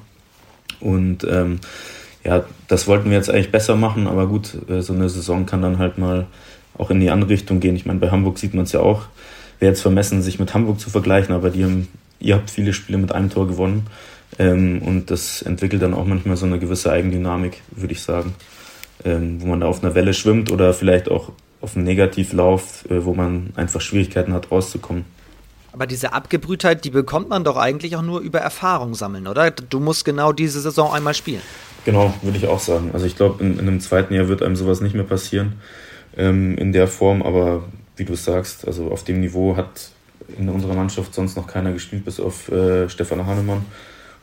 [0.80, 1.60] Und ähm,
[2.24, 5.62] ja, das wollten wir jetzt eigentlich besser machen, aber gut, äh, so eine Saison kann
[5.62, 6.26] dann halt mal
[6.76, 7.76] auch in die andere Richtung gehen.
[7.76, 9.06] Ich meine, bei Hamburg sieht man es ja auch.
[9.60, 11.88] Wäre jetzt vermessen, sich mit Hamburg zu vergleichen, aber die haben,
[12.20, 13.86] ihr habt viele Spiele mit einem Tor gewonnen.
[14.38, 18.34] Ähm, und das entwickelt dann auch manchmal so eine gewisse Eigendynamik, würde ich sagen.
[19.04, 23.04] Ähm, wo man da auf einer Welle schwimmt oder vielleicht auch auf einem Negativlauf, äh,
[23.04, 25.04] wo man einfach Schwierigkeiten hat, rauszukommen.
[25.72, 29.50] Aber diese Abgebrühtheit, die bekommt man doch eigentlich auch nur über Erfahrung sammeln, oder?
[29.50, 31.42] Du musst genau diese Saison einmal spielen.
[31.84, 32.90] Genau, würde ich auch sagen.
[32.92, 35.54] Also ich glaube, in, in, einem zweiten Jahr wird einem sowas nicht mehr passieren
[36.16, 37.64] ähm, in der Form, aber
[37.96, 39.90] wie du sagst, also auf dem Niveau hat
[40.38, 43.64] in unserer Mannschaft sonst noch keiner gespielt, bis auf äh, Stefan Hahnemann.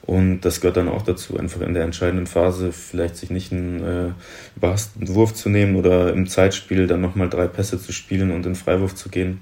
[0.05, 3.83] Und das gehört dann auch dazu, einfach in der entscheidenden Phase vielleicht sich nicht einen
[3.83, 4.11] äh,
[4.55, 8.53] überhasteten Wurf zu nehmen oder im Zeitspiel dann nochmal drei Pässe zu spielen und in
[8.53, 9.41] Freiwurf zu gehen.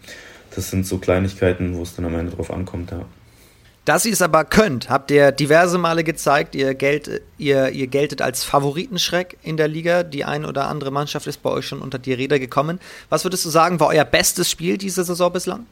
[0.56, 3.06] Das sind so Kleinigkeiten, wo es dann am Ende drauf ankommt, ja.
[3.86, 6.56] Dass ihr es aber könnt, habt ihr diverse Male gezeigt.
[6.56, 10.04] Ihr, gelt, ihr, ihr geltet als Favoritenschreck in der Liga.
[10.04, 12.80] Die eine oder andere Mannschaft ist bei euch schon unter die Räder gekommen.
[13.10, 15.66] Was würdest du sagen, war euer bestes Spiel diese Saison bislang?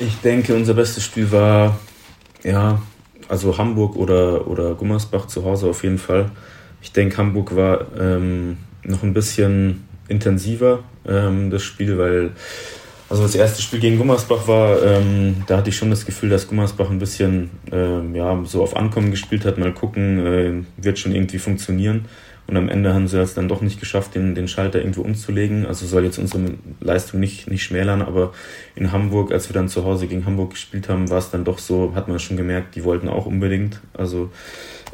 [0.00, 1.78] Ich denke, unser bestes Spiel war,
[2.42, 2.82] ja,
[3.28, 6.32] also Hamburg oder, oder Gummersbach zu Hause auf jeden Fall.
[6.82, 12.32] Ich denke, Hamburg war ähm, noch ein bisschen intensiver, ähm, das Spiel, weil
[13.08, 16.46] also das erste Spiel gegen Gummersbach war, ähm, da hatte ich schon das Gefühl, dass
[16.46, 20.52] Gummersbach ein bisschen ähm, ja, so auf Ankommen gespielt hat, mal gucken, äh,
[20.82, 22.04] wird schon irgendwie funktionieren.
[22.50, 25.66] Und am Ende haben sie es dann doch nicht geschafft, den, den Schalter irgendwo umzulegen.
[25.66, 28.32] Also soll jetzt unsere Leistung nicht, nicht schmälern, aber
[28.74, 31.60] in Hamburg, als wir dann zu Hause gegen Hamburg gespielt haben, war es dann doch
[31.60, 33.80] so, hat man schon gemerkt, die wollten auch unbedingt.
[33.94, 34.32] Also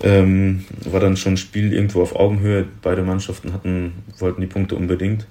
[0.02, 2.66] ähm, war dann schon ein Spiel irgendwo auf Augenhöhe.
[2.82, 5.26] Beide Mannschaften hatten, wollten die Punkte unbedingt.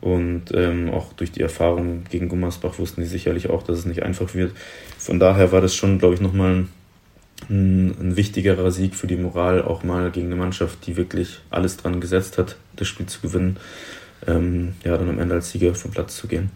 [0.00, 4.02] Und ähm, auch durch die Erfahrung gegen Gummersbach wussten die sicherlich auch, dass es nicht
[4.02, 4.50] einfach wird.
[4.98, 6.68] Von daher war das schon, glaube ich, nochmal ein,
[7.48, 12.00] ein wichtigerer Sieg für die Moral, auch mal gegen eine Mannschaft, die wirklich alles dran
[12.00, 13.56] gesetzt hat, das Spiel zu gewinnen,
[14.26, 16.50] ähm, ja, dann am Ende als Sieger vom Platz zu gehen.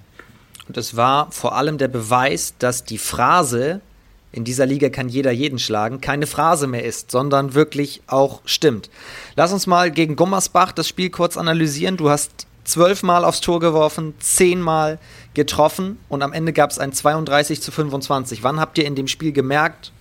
[0.68, 3.80] Und es war vor allem der Beweis, dass die Phrase,
[4.32, 8.90] in dieser Liga kann jeder jeden schlagen, keine Phrase mehr ist, sondern wirklich auch stimmt.
[9.36, 11.96] Lass uns mal gegen Gummersbach das Spiel kurz analysieren.
[11.96, 14.98] Du hast zwölfmal aufs Tor geworfen, zehnmal
[15.34, 18.42] getroffen und am Ende gab es ein 32 zu 25.
[18.42, 19.92] Wann habt ihr in dem Spiel gemerkt,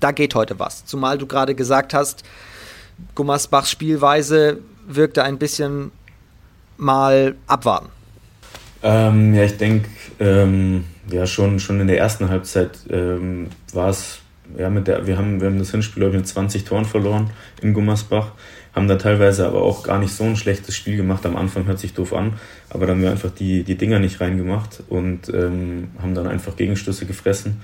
[0.00, 0.84] da geht heute was?
[0.84, 2.24] Zumal du gerade gesagt hast,
[3.14, 5.90] Gummersbachs Spielweise wirkte ein bisschen
[6.76, 7.88] mal abwarten.
[8.82, 9.88] Ähm, ja, ich denke,
[10.20, 14.20] ähm, ja, schon, schon in der ersten Halbzeit ähm, war es,
[14.56, 17.30] ja, mit der, wir haben, wir haben das Hinspiel, ich, mit 20 Toren verloren
[17.62, 18.32] in Gummersbach,
[18.74, 21.24] haben da teilweise aber auch gar nicht so ein schlechtes Spiel gemacht.
[21.24, 22.34] Am Anfang hört sich doof an,
[22.68, 26.56] aber dann haben wir einfach die, die Dinger nicht reingemacht und ähm, haben dann einfach
[26.56, 27.62] Gegenstöße gefressen,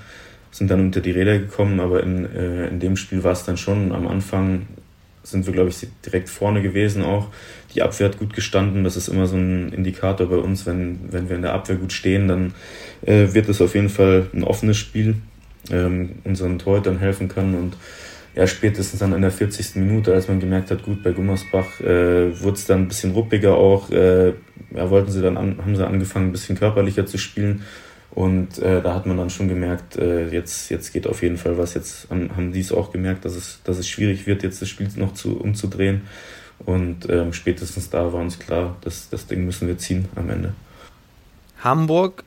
[0.53, 3.57] sind dann unter die Räder gekommen, aber in, äh, in dem Spiel war es dann
[3.57, 4.67] schon am Anfang
[5.23, 7.27] sind wir, glaube ich, direkt vorne gewesen auch.
[7.73, 8.83] Die Abwehr hat gut gestanden.
[8.83, 10.65] Das ist immer so ein Indikator bei uns.
[10.65, 12.53] Wenn, wenn wir in der Abwehr gut stehen, dann
[13.05, 15.15] äh, wird es auf jeden Fall ein offenes Spiel,
[15.71, 17.55] ähm, unseren Torhütern helfen kann.
[17.55, 17.77] Und
[18.35, 19.75] ja, spätestens dann in der 40.
[19.75, 23.55] Minute, als man gemerkt hat, gut, bei Gummersbach äh, wurde es dann ein bisschen ruppiger
[23.55, 23.89] auch.
[23.91, 24.33] Äh,
[24.75, 27.61] ja, wollten sie dann an, haben sie angefangen, ein bisschen körperlicher zu spielen.
[28.13, 31.57] Und äh, da hat man dann schon gemerkt, äh, jetzt, jetzt geht auf jeden Fall
[31.57, 31.73] was.
[31.73, 34.69] Jetzt haben, haben die es auch gemerkt, dass es, dass es schwierig wird, jetzt das
[34.69, 36.03] Spiel noch zu, umzudrehen.
[36.65, 40.53] Und ähm, spätestens da war uns klar, dass das Ding müssen wir ziehen am Ende.
[41.63, 42.23] Hamburg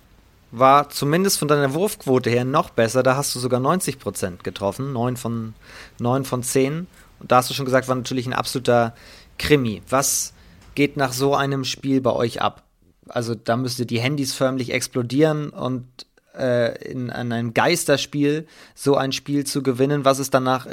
[0.51, 3.05] war zumindest von deiner Wurfquote her noch besser.
[3.05, 5.55] Da hast du sogar 90 Prozent getroffen, 9 von,
[6.01, 6.89] 9 von 10.
[7.21, 8.95] Und da hast du schon gesagt, war natürlich ein absoluter
[9.39, 9.83] Krimi.
[9.89, 10.33] Was
[10.75, 12.66] geht nach so einem Spiel bei euch ab?
[13.09, 15.85] Also da müsste die Handys förmlich explodieren und
[16.39, 20.05] äh, in, in einem Geisterspiel so ein Spiel zu gewinnen.
[20.05, 20.67] Was ist danach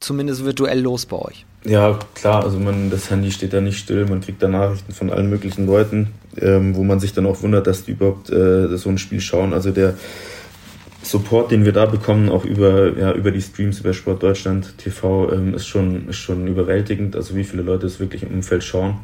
[0.00, 1.46] zumindest virtuell los bei euch?
[1.64, 5.10] Ja, klar, also man, das Handy steht da nicht still, man kriegt da Nachrichten von
[5.10, 8.90] allen möglichen Leuten, ähm, wo man sich dann auch wundert, dass die überhaupt äh, so
[8.90, 9.54] ein Spiel schauen.
[9.54, 9.94] Also der
[11.02, 15.32] Support, den wir da bekommen, auch über, ja, über die Streams, über Sport Deutschland TV,
[15.32, 19.00] ähm, ist, schon, ist schon überwältigend, also wie viele Leute es wirklich im Umfeld schauen.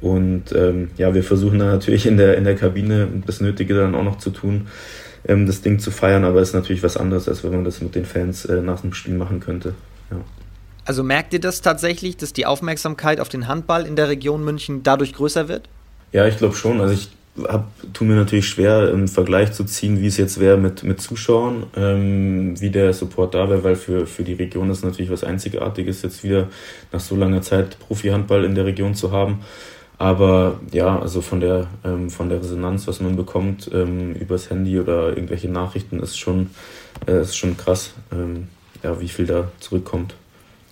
[0.00, 3.94] Und ähm, ja, wir versuchen dann natürlich in der, in der Kabine das Nötige dann
[3.94, 4.68] auch noch zu tun,
[5.26, 7.80] ähm, das Ding zu feiern, aber es ist natürlich was anderes, als wenn man das
[7.80, 9.74] mit den Fans äh, nach dem Spiel machen könnte.
[10.10, 10.18] Ja.
[10.84, 14.82] Also merkt ihr das tatsächlich, dass die Aufmerksamkeit auf den Handball in der Region München
[14.82, 15.68] dadurch größer wird?
[16.12, 16.80] Ja, ich glaube schon.
[16.80, 17.10] Also ich
[17.46, 21.00] hab, tue mir natürlich schwer, einen Vergleich zu ziehen, wie es jetzt wäre mit, mit
[21.00, 25.24] Zuschauern, ähm, wie der Support da wäre, weil für, für die Region ist natürlich was
[25.24, 26.48] Einzigartiges, jetzt wieder
[26.90, 29.40] nach so langer Zeit Profi-Handball in der Region zu haben.
[29.98, 34.78] Aber ja, also von der, ähm, von der Resonanz, was man bekommt ähm, übers Handy
[34.78, 36.50] oder irgendwelche Nachrichten, ist schon,
[37.06, 38.46] äh, ist schon krass, ähm,
[38.82, 40.14] ja, wie viel da zurückkommt.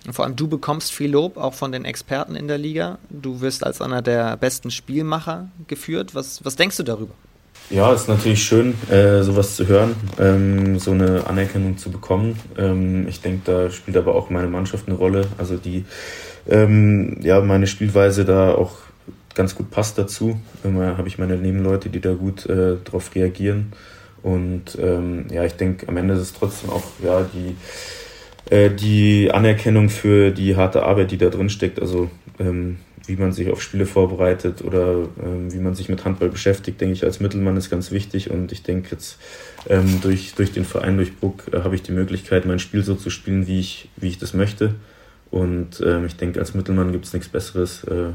[0.09, 2.97] Vor allem du bekommst viel Lob, auch von den Experten in der Liga.
[3.09, 6.15] Du wirst als einer der besten Spielmacher geführt.
[6.15, 7.13] Was, was denkst du darüber?
[7.69, 12.39] Ja, ist natürlich schön, äh, sowas zu hören, ähm, so eine Anerkennung zu bekommen.
[12.57, 15.27] Ähm, ich denke, da spielt aber auch meine Mannschaft eine Rolle.
[15.37, 15.83] Also die,
[16.47, 18.86] ähm, ja, meine Spielweise da auch
[19.37, 20.37] ganz gut passt dazu.
[20.63, 23.71] Immer habe ich meine Nebenleute, die da gut äh, drauf reagieren.
[24.23, 27.55] Und ähm, ja, ich denke, am Ende ist es trotzdem auch ja, die,
[28.53, 31.79] äh, die Anerkennung für die harte Arbeit, die da drin steckt.
[31.79, 32.09] Also
[32.39, 36.81] ähm, wie man sich auf Spiele vorbereitet oder ähm, wie man sich mit Handball beschäftigt,
[36.81, 38.31] denke ich, als Mittelmann ist ganz wichtig.
[38.31, 39.19] Und ich denke jetzt
[39.69, 42.95] ähm, durch, durch den Verein, durch Bruck, äh, habe ich die Möglichkeit, mein Spiel so
[42.95, 44.73] zu spielen, wie ich, wie ich das möchte.
[45.29, 47.83] Und ähm, ich denke, als Mittelmann gibt es nichts Besseres.
[47.83, 48.13] Äh,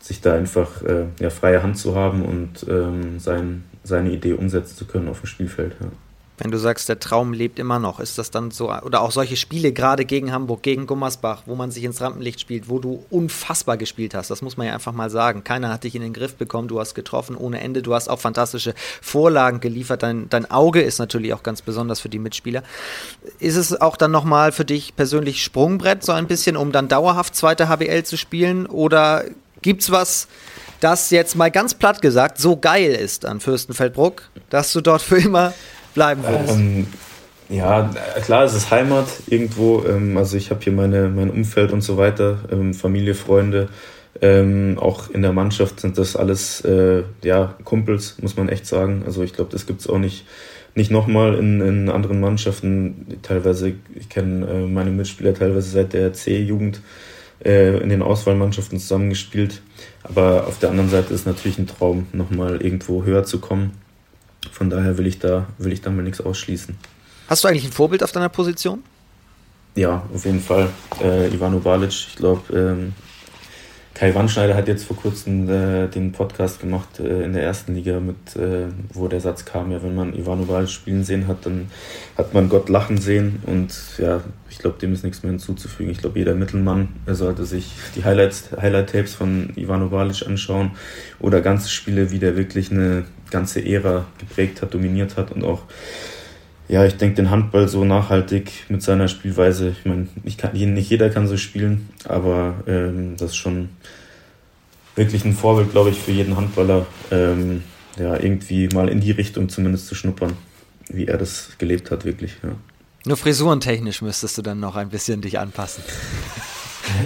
[0.00, 4.76] sich da einfach äh, ja, freie Hand zu haben und ähm, sein, seine Idee umsetzen
[4.76, 5.76] zu können auf dem Spielfeld.
[5.80, 5.88] Ja.
[6.38, 9.36] Wenn du sagst, der Traum lebt immer noch, ist das dann so, oder auch solche
[9.36, 13.76] Spiele, gerade gegen Hamburg, gegen Gummersbach, wo man sich ins Rampenlicht spielt, wo du unfassbar
[13.76, 15.42] gespielt hast, das muss man ja einfach mal sagen.
[15.42, 18.20] Keiner hat dich in den Griff bekommen, du hast getroffen ohne Ende, du hast auch
[18.20, 22.62] fantastische Vorlagen geliefert, dein, dein Auge ist natürlich auch ganz besonders für die Mitspieler.
[23.40, 27.34] Ist es auch dann nochmal für dich persönlich Sprungbrett, so ein bisschen, um dann dauerhaft
[27.34, 29.24] zweite HBL zu spielen, oder
[29.62, 30.28] Gibt's was,
[30.80, 35.18] das jetzt mal ganz platt gesagt so geil ist an Fürstenfeldbruck, dass du dort für
[35.18, 35.52] immer
[35.94, 36.54] bleiben willst?
[36.54, 36.86] Ähm,
[37.48, 37.90] ja,
[38.22, 39.84] klar, es ist Heimat irgendwo.
[39.84, 43.68] Ähm, also ich habe hier meine, mein Umfeld und so weiter, ähm, Familie, Freunde.
[44.20, 49.02] Ähm, auch in der Mannschaft sind das alles äh, ja, Kumpels, muss man echt sagen.
[49.06, 50.26] Also ich glaube, das gibt es auch nicht,
[50.74, 53.18] nicht nochmal in, in anderen Mannschaften.
[53.22, 56.80] Teilweise, ich kenne äh, meine Mitspieler teilweise seit der C-Jugend
[57.44, 59.62] äh, in den Auswahlmannschaften zusammengespielt.
[60.02, 63.72] Aber auf der anderen Seite ist natürlich ein Traum, nochmal irgendwo höher zu kommen.
[64.52, 66.76] Von daher will ich da, will ich da mal nichts ausschließen.
[67.28, 68.82] Hast du eigentlich ein Vorbild auf deiner Position?
[69.74, 70.70] Ja, auf jeden Fall.
[71.00, 72.94] Äh, Ivano Balic, ich glaube, ähm,
[73.98, 77.98] Kai Wandschneider hat jetzt vor kurzem äh, den Podcast gemacht äh, in der ersten Liga,
[77.98, 81.68] mit, äh, wo der Satz kam, ja, wenn man Ivano Balic spielen sehen hat, dann
[82.16, 84.20] hat man Gott lachen sehen und ja,
[84.50, 85.90] ich glaube, dem ist nichts mehr hinzuzufügen.
[85.90, 90.70] Ich glaube, jeder Mittelmann sollte sich die Highlights, Highlight-Tapes von Ivano Balic anschauen
[91.18, 95.62] oder ganze Spiele, wie der wirklich eine ganze Ära geprägt hat, dominiert hat und auch
[96.68, 101.26] ja, ich denke, den Handball so nachhaltig mit seiner Spielweise, ich meine, nicht jeder kann
[101.26, 103.70] so spielen, aber ähm, das ist schon
[104.94, 107.62] wirklich ein Vorbild, glaube ich, für jeden Handballer, ähm,
[107.98, 110.34] ja, irgendwie mal in die Richtung zumindest zu schnuppern,
[110.88, 112.36] wie er das gelebt hat, wirklich.
[112.42, 112.50] Ja.
[113.06, 115.82] Nur frisurentechnisch müsstest du dann noch ein bisschen dich anpassen.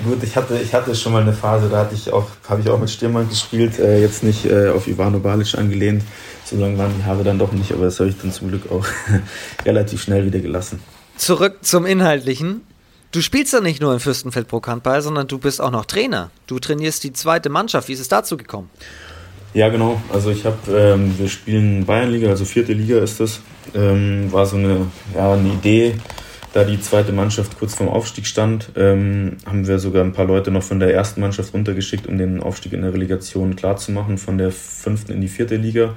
[0.04, 2.68] Gut, ich hatte, ich hatte schon mal eine Phase, da hatte ich auch, habe ich
[2.68, 6.02] auch mit Stürmann gespielt, äh, jetzt nicht äh, auf Ivano Balic angelehnt.
[6.44, 8.70] So lange waren die Haare dann doch nicht, aber das habe ich dann zum Glück
[8.70, 8.86] auch
[9.64, 10.80] relativ schnell wieder gelassen.
[11.16, 12.62] Zurück zum Inhaltlichen.
[13.12, 16.30] Du spielst ja nicht nur in Fürstenfeldbruck Handball, sondern du bist auch noch Trainer.
[16.46, 17.88] Du trainierst die zweite Mannschaft.
[17.88, 18.70] Wie ist es dazu gekommen?
[19.54, 20.00] Ja, genau.
[20.10, 23.40] Also ich habe, ähm, wir spielen Bayernliga, also vierte Liga ist das.
[23.74, 25.94] Ähm, war so eine, ja, eine Idee,
[26.52, 30.50] da die zweite Mannschaft kurz vorm Aufstieg stand, ähm, haben wir sogar ein paar Leute
[30.50, 34.52] noch von der ersten Mannschaft runtergeschickt, um den Aufstieg in der Relegation klarzumachen, von der
[34.52, 35.94] fünften in die vierte Liga.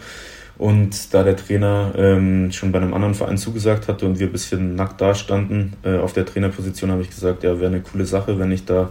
[0.57, 4.31] Und da der Trainer ähm, schon bei einem anderen Verein zugesagt hatte und wir ein
[4.31, 8.39] bisschen nackt dastanden äh, auf der Trainerposition, habe ich gesagt, ja, wäre eine coole Sache,
[8.39, 8.89] wenn ich da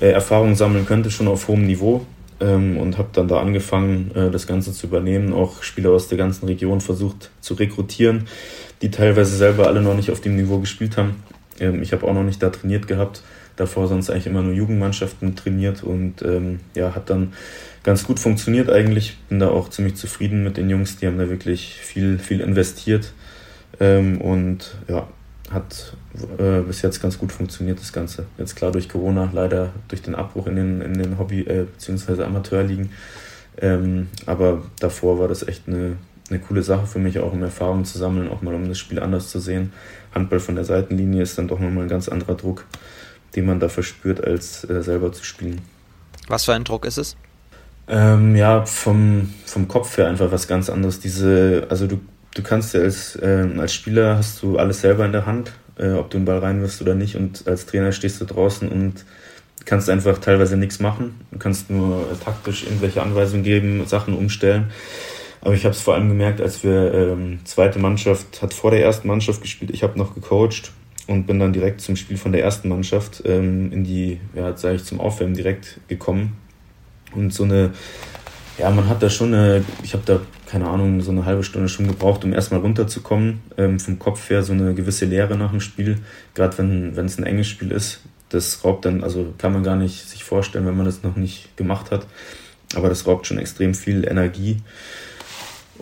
[0.00, 2.06] äh, Erfahrung sammeln könnte, schon auf hohem Niveau.
[2.40, 6.16] Ähm, und habe dann da angefangen, äh, das Ganze zu übernehmen, auch Spieler aus der
[6.16, 8.26] ganzen Region versucht zu rekrutieren
[8.82, 11.22] die teilweise selber alle noch nicht auf dem Niveau gespielt haben.
[11.60, 13.22] Ähm, ich habe auch noch nicht da trainiert gehabt,
[13.56, 17.32] davor sonst eigentlich immer nur Jugendmannschaften trainiert und ähm, ja, hat dann
[17.82, 19.16] ganz gut funktioniert eigentlich.
[19.28, 23.12] Bin da auch ziemlich zufrieden mit den Jungs, die haben da wirklich viel, viel investiert
[23.80, 25.06] ähm, und ja,
[25.50, 25.94] hat
[26.38, 28.26] äh, bis jetzt ganz gut funktioniert, das Ganze.
[28.38, 32.22] Jetzt klar durch Corona, leider durch den Abbruch in den, in den Hobby- äh, bzw.
[32.22, 32.90] Amateurligen.
[33.60, 35.96] Ähm, aber davor war das echt eine,
[36.32, 39.00] eine coole Sache für mich, auch um Erfahrungen zu sammeln, auch mal um das Spiel
[39.00, 39.72] anders zu sehen.
[40.14, 42.64] Handball von der Seitenlinie ist dann doch nochmal ein ganz anderer Druck,
[43.36, 45.60] den man da verspürt, als äh, selber zu spielen.
[46.28, 47.16] Was für ein Druck ist es?
[47.88, 51.00] Ähm, ja, vom, vom Kopf her einfach was ganz anderes.
[51.00, 52.00] Diese, also du,
[52.34, 55.92] du kannst ja als, äh, als Spieler hast du alles selber in der Hand, äh,
[55.92, 57.16] ob du einen Ball reinwirfst oder nicht.
[57.16, 59.04] Und als Trainer stehst du draußen und
[59.64, 61.20] kannst einfach teilweise nichts machen.
[61.30, 64.70] Du kannst nur äh, taktisch irgendwelche Anweisungen geben, Sachen umstellen.
[65.42, 68.82] Aber ich habe es vor allem gemerkt, als wir ähm, zweite Mannschaft hat vor der
[68.82, 69.72] ersten Mannschaft gespielt.
[69.72, 70.70] Ich habe noch gecoacht
[71.08, 74.76] und bin dann direkt zum Spiel von der ersten Mannschaft ähm, in die, ja, sage
[74.76, 76.36] ich, zum Aufwärmen direkt gekommen.
[77.12, 77.72] Und so eine,
[78.56, 81.68] ja, man hat da schon eine, ich habe da, keine Ahnung, so eine halbe Stunde
[81.68, 83.40] schon gebraucht, um erstmal runterzukommen.
[83.58, 85.98] Ähm, vom Kopf her so eine gewisse Leere nach dem Spiel,
[86.34, 88.02] gerade wenn es ein enges Spiel ist.
[88.28, 91.56] Das raubt dann, also kann man gar nicht sich vorstellen, wenn man das noch nicht
[91.56, 92.06] gemacht hat.
[92.74, 94.58] Aber das raubt schon extrem viel Energie.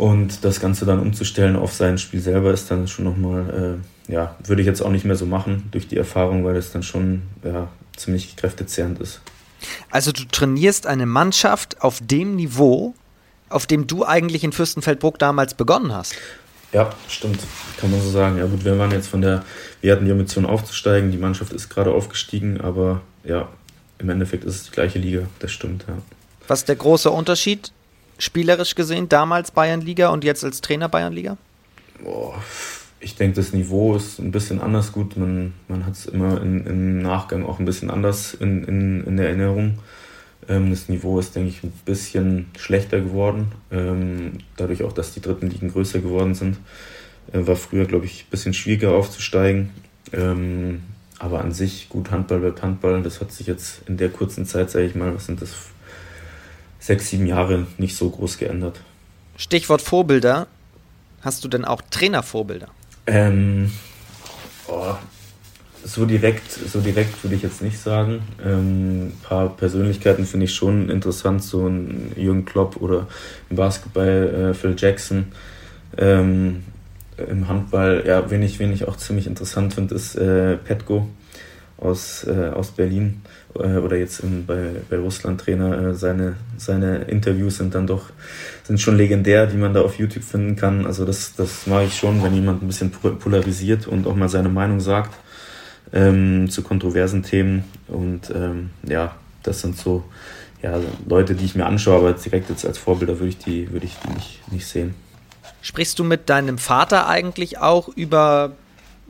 [0.00, 3.78] Und das Ganze dann umzustellen auf sein Spiel selber ist dann schon nochmal,
[4.08, 6.72] äh, ja, würde ich jetzt auch nicht mehr so machen durch die Erfahrung, weil es
[6.72, 9.20] dann schon ja, ziemlich kräftezehrend ist.
[9.90, 12.94] Also du trainierst eine Mannschaft auf dem Niveau,
[13.50, 16.14] auf dem du eigentlich in Fürstenfeldbruck damals begonnen hast.
[16.72, 17.40] Ja, stimmt.
[17.78, 18.38] Kann man so sagen.
[18.38, 19.44] Ja gut, wir waren jetzt von der,
[19.82, 23.50] wir hatten die Ambition aufzusteigen, die Mannschaft ist gerade aufgestiegen, aber ja,
[23.98, 25.98] im Endeffekt ist es die gleiche Liga, das stimmt, ja.
[26.48, 27.70] Was ist der große Unterschied
[28.20, 31.36] spielerisch gesehen, damals Bayernliga und jetzt als Trainer Bayernliga?
[33.00, 35.16] Ich denke, das Niveau ist ein bisschen anders gut.
[35.16, 39.16] Man, man hat es immer in, im Nachgang auch ein bisschen anders in, in, in
[39.16, 39.78] der Erinnerung.
[40.48, 43.52] Ähm, das Niveau ist, denke ich, ein bisschen schlechter geworden.
[43.70, 46.58] Ähm, dadurch auch, dass die dritten Ligen größer geworden sind.
[47.32, 49.70] Äh, war früher, glaube ich, ein bisschen schwieriger aufzusteigen.
[50.12, 50.82] Ähm,
[51.18, 53.02] aber an sich gut Handball bleibt Handball.
[53.02, 55.54] Das hat sich jetzt in der kurzen Zeit, sage ich mal, was sind das,
[56.80, 58.80] sechs, sieben Jahre nicht so groß geändert.
[59.36, 60.48] Stichwort Vorbilder.
[61.22, 62.68] Hast du denn auch Trainervorbilder?
[63.06, 63.70] Ähm,
[64.66, 64.94] oh,
[65.84, 68.22] so direkt, so direkt würde ich jetzt nicht sagen.
[68.44, 73.06] Ähm, ein paar Persönlichkeiten finde ich schon interessant, so ein Jürgen Klopp oder
[73.50, 75.26] im Basketball äh, Phil Jackson.
[75.98, 76.64] Ähm,
[77.28, 81.08] Im Handball, ja, wen ich, wen ich auch ziemlich interessant finde, ist äh, Petko
[81.80, 83.22] aus, äh, aus Berlin
[83.54, 85.90] äh, oder jetzt in, bei, bei Russland Trainer.
[85.90, 88.10] Äh, seine, seine Interviews sind dann doch
[88.64, 90.86] sind schon legendär, die man da auf YouTube finden kann.
[90.86, 94.48] Also das, das mache ich schon, wenn jemand ein bisschen polarisiert und auch mal seine
[94.48, 95.14] Meinung sagt
[95.92, 97.64] ähm, zu kontroversen Themen.
[97.88, 100.04] Und ähm, ja, das sind so
[100.62, 103.86] ja, Leute, die ich mir anschaue, aber direkt jetzt als Vorbilder würde ich die, würde
[103.86, 104.94] ich die nicht, nicht sehen.
[105.62, 108.52] Sprichst du mit deinem Vater eigentlich auch über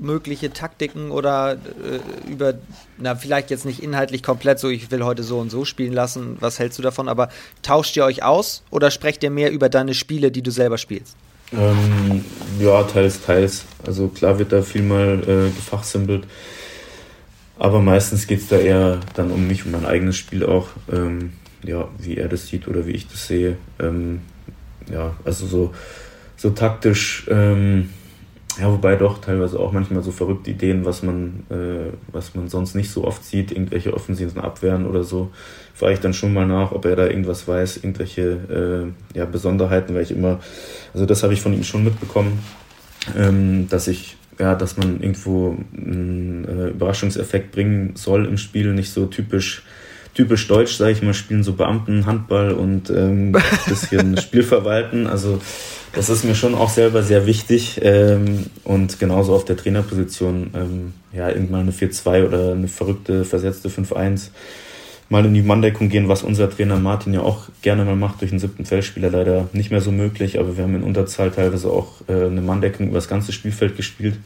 [0.00, 2.54] mögliche Taktiken oder äh, über,
[2.98, 6.36] na, vielleicht jetzt nicht inhaltlich komplett so, ich will heute so und so spielen lassen,
[6.40, 7.28] was hältst du davon, aber
[7.62, 11.16] tauscht ihr euch aus oder sprecht ihr mehr über deine Spiele, die du selber spielst?
[11.52, 12.24] Ähm,
[12.60, 13.64] ja, teils, teils.
[13.86, 16.24] Also klar wird da viel mal äh, gefachsimpelt,
[17.58, 21.32] aber meistens geht es da eher dann um mich, um mein eigenes Spiel auch, ähm,
[21.62, 23.56] ja, wie er das sieht oder wie ich das sehe.
[23.78, 24.20] Ähm,
[24.90, 25.74] ja, also so,
[26.36, 27.90] so taktisch, ähm,
[28.58, 32.74] Ja, wobei doch teilweise auch manchmal so verrückte Ideen, was man, äh, was man sonst
[32.74, 35.30] nicht so oft sieht, irgendwelche offensiven Abwehren oder so,
[35.74, 39.94] frage ich dann schon mal nach, ob er da irgendwas weiß, irgendwelche äh, ja, Besonderheiten,
[39.94, 40.40] weil ich immer,
[40.92, 42.40] also das habe ich von ihm schon mitbekommen,
[43.16, 48.90] ähm, dass ich, ja, dass man irgendwo einen äh, Überraschungseffekt bringen soll im Spiel, nicht
[48.90, 49.62] so typisch
[50.12, 55.06] typisch deutsch, sage ich mal, spielen so Beamten, Handball und ähm, ein bisschen Spiel verwalten.
[55.06, 55.40] Also
[55.92, 57.80] das ist mir schon auch selber sehr wichtig.
[57.82, 63.68] Ähm, und genauso auf der Trainerposition, ähm, ja, irgendwann eine 4-2 oder eine verrückte, versetzte
[63.68, 64.30] 5-1
[65.10, 68.30] mal in die Manndeckung gehen, was unser Trainer Martin ja auch gerne mal macht, durch
[68.30, 71.94] den siebten Feldspieler leider nicht mehr so möglich, aber wir haben in Unterzahl teilweise auch
[72.08, 74.16] äh, eine Manndeckung über das ganze Spielfeld gespielt,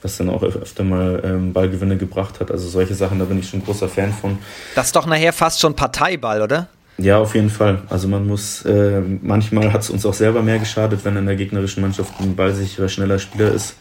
[0.00, 2.50] was dann auch öfter mal ähm, Ballgewinne gebracht hat.
[2.50, 4.38] Also solche Sachen, da bin ich schon großer Fan von.
[4.74, 6.68] Das ist doch nachher fast schon Parteiball, oder?
[7.00, 7.82] Ja, auf jeden Fall.
[7.88, 11.36] Also man muss, äh, manchmal hat es uns auch selber mehr geschadet, wenn in der
[11.36, 13.76] gegnerischen Mannschaft ein ballsicherer, schneller Spieler ist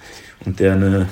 [0.45, 1.09] und der eine,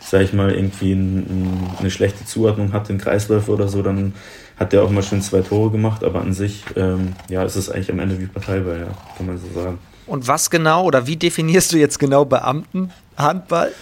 [0.00, 4.12] sag ich mal, irgendwie ein, eine schlechte Zuordnung hat in Kreisläufe oder so, dann
[4.58, 7.70] hat der auch mal schon zwei Tore gemacht, aber an sich, ähm, ja, ist es
[7.70, 9.78] eigentlich am Ende wie Parteiball, ja, kann man so sagen.
[10.06, 13.72] Und was genau oder wie definierst du jetzt genau Beamten, Handball?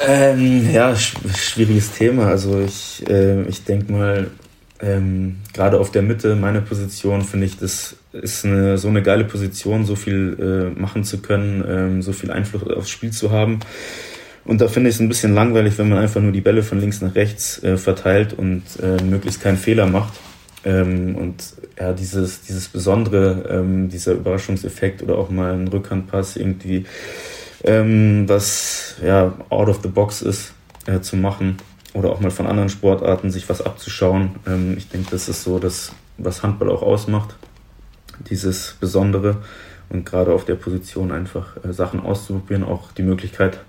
[0.00, 2.26] Ähm, ja, schwieriges Thema.
[2.26, 4.30] Also ich, äh, ich denke mal,
[4.80, 9.24] ähm, gerade auf der Mitte, meine Position, finde ich, das ist eine, so eine geile
[9.24, 13.60] Position, so viel äh, machen zu können, ähm, so viel Einfluss aufs Spiel zu haben.
[14.44, 16.80] Und da finde ich es ein bisschen langweilig, wenn man einfach nur die Bälle von
[16.80, 20.14] links nach rechts äh, verteilt und äh, möglichst keinen Fehler macht.
[20.64, 21.42] Ähm, und
[21.78, 26.86] ja, dieses, dieses Besondere, ähm, dieser Überraschungseffekt oder auch mal ein Rückhandpass irgendwie,
[27.64, 30.54] ähm, was ja out of the box ist,
[30.86, 31.56] äh, zu machen
[31.94, 34.36] oder auch mal von anderen Sportarten sich was abzuschauen.
[34.46, 37.36] Ähm, ich denke, das ist so das, was Handball auch ausmacht,
[38.30, 39.38] dieses Besondere
[39.88, 43.60] und gerade auf der Position einfach äh, Sachen auszuprobieren, auch die Möglichkeit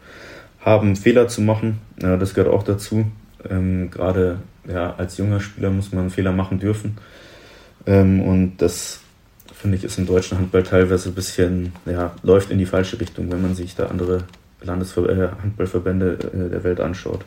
[0.59, 1.79] haben, Fehler zu machen.
[2.01, 3.05] Ja, das gehört auch dazu.
[3.49, 6.97] Ähm, gerade ja, als junger Spieler muss man Fehler machen dürfen.
[7.85, 8.99] Ähm, und das
[9.53, 13.31] finde ich ist im deutschen Handball teilweise ein bisschen, ja, läuft in die falsche Richtung,
[13.31, 14.23] wenn man sich da andere
[14.61, 17.25] Landeshandballverbände äh, der Welt anschaut.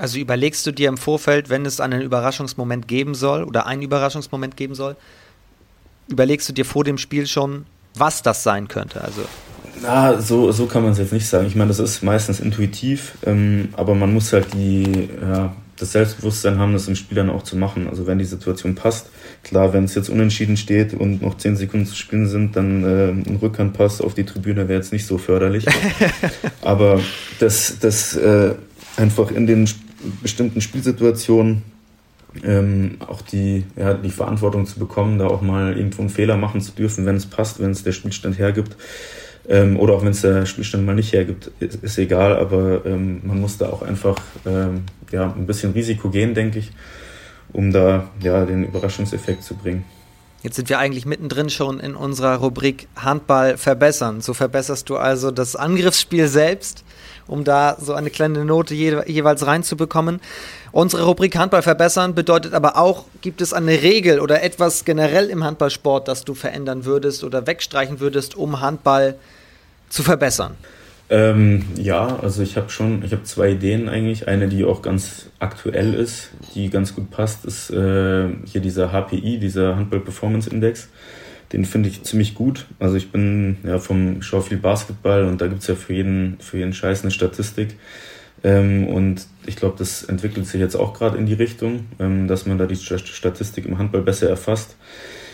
[0.00, 4.56] Also überlegst du dir im Vorfeld, wenn es einen Überraschungsmoment geben soll oder einen Überraschungsmoment
[4.56, 4.96] geben soll,
[6.08, 9.02] überlegst du dir vor dem Spiel schon, was das sein könnte?
[9.02, 9.20] Also
[9.82, 11.46] na, so, so kann man es jetzt nicht sagen.
[11.46, 16.58] Ich meine, das ist meistens intuitiv, ähm, aber man muss halt die, ja, das Selbstbewusstsein
[16.58, 17.86] haben, das im Spiel dann auch zu machen.
[17.86, 19.10] Also wenn die Situation passt,
[19.42, 23.08] klar, wenn es jetzt unentschieden steht und noch zehn Sekunden zu spielen sind, dann äh,
[23.10, 25.66] ein Rückhandpass auf die Tribüne wäre jetzt nicht so förderlich.
[26.62, 27.00] aber
[27.38, 28.54] das, das äh,
[28.96, 29.66] einfach in den
[30.22, 31.62] bestimmten Spielsituationen
[32.44, 36.60] ähm, auch die, ja, die Verantwortung zu bekommen, da auch mal irgendwo einen Fehler machen
[36.60, 38.76] zu dürfen, wenn es passt, wenn es der Spielstand hergibt.
[39.48, 43.20] Ähm, oder auch wenn es der Spielstand mal nicht hergibt, ist, ist egal, aber ähm,
[43.24, 46.70] man muss da auch einfach ähm, ja, ein bisschen Risiko gehen, denke ich,
[47.52, 49.84] um da ja, den Überraschungseffekt zu bringen.
[50.42, 54.22] Jetzt sind wir eigentlich mittendrin schon in unserer Rubrik Handball verbessern.
[54.22, 56.84] So verbesserst du also das Angriffsspiel selbst,
[57.30, 60.20] um da so eine kleine Note je, jeweils reinzubekommen.
[60.72, 65.44] Unsere Rubrik Handball verbessern bedeutet aber auch, gibt es eine Regel oder etwas generell im
[65.44, 69.14] Handballsport, das du verändern würdest oder wegstreichen würdest, um Handball
[69.88, 70.56] zu verbessern?
[71.08, 74.28] Ähm, ja, also ich habe schon, ich habe zwei Ideen eigentlich.
[74.28, 79.38] Eine, die auch ganz aktuell ist, die ganz gut passt, ist äh, hier dieser HPI,
[79.38, 80.88] dieser Handball Performance Index.
[81.52, 82.66] Den finde ich ziemlich gut.
[82.78, 86.36] Also ich bin ja vom Schau viel Basketball und da gibt es ja für jeden,
[86.40, 87.76] für jeden Scheiß eine Statistik.
[88.42, 92.46] Ähm, und ich glaube, das entwickelt sich jetzt auch gerade in die Richtung, ähm, dass
[92.46, 94.76] man da die Statistik im Handball besser erfasst.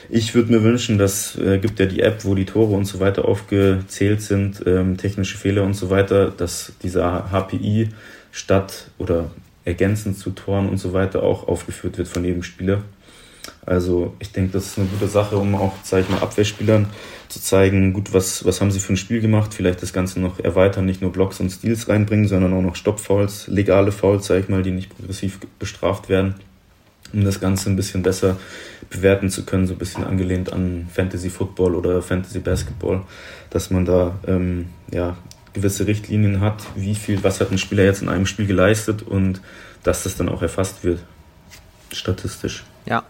[0.08, 3.00] Ich würde mir wünschen, dass äh, gibt ja die App, wo die Tore und so
[3.00, 7.88] weiter aufgezählt sind, ähm, technische Fehler und so weiter, dass dieser HPI
[8.30, 9.30] statt oder
[9.64, 12.82] ergänzend zu Toren und so weiter auch aufgeführt wird von jedem Spieler.
[13.66, 16.86] Also ich denke, das ist eine gute Sache, um auch, sage ich mal, Abwehrspielern
[17.28, 20.38] zu zeigen, gut, was, was haben sie für ein Spiel gemacht, vielleicht das Ganze noch
[20.38, 24.48] erweitern, nicht nur Blocks und Steals reinbringen, sondern auch noch Stoppfouls, legale Fouls, sage ich
[24.48, 26.36] mal, die nicht progressiv bestraft werden,
[27.12, 28.36] um das Ganze ein bisschen besser
[28.88, 33.02] bewerten zu können, so ein bisschen angelehnt an Fantasy Football oder Fantasy Basketball,
[33.50, 35.16] dass man da ähm, ja,
[35.54, 39.40] gewisse Richtlinien hat, wie viel, was hat ein Spieler jetzt in einem Spiel geleistet und
[39.82, 41.00] dass das dann auch erfasst wird,
[41.90, 42.64] statistisch.
[42.86, 43.02] Ja,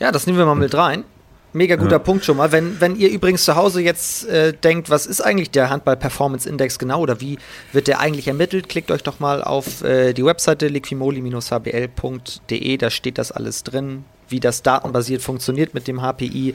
[0.00, 1.04] ja, das nehmen wir mal mit rein.
[1.52, 1.98] Mega guter ja.
[1.98, 2.52] Punkt schon mal.
[2.52, 7.00] Wenn, wenn ihr übrigens zu Hause jetzt äh, denkt, was ist eigentlich der Handball-Performance-Index genau
[7.00, 7.38] oder wie
[7.72, 13.18] wird der eigentlich ermittelt, klickt euch doch mal auf äh, die Webseite liquimoli-hbl.de, da steht
[13.18, 16.54] das alles drin wie das datenbasiert funktioniert mit dem HPI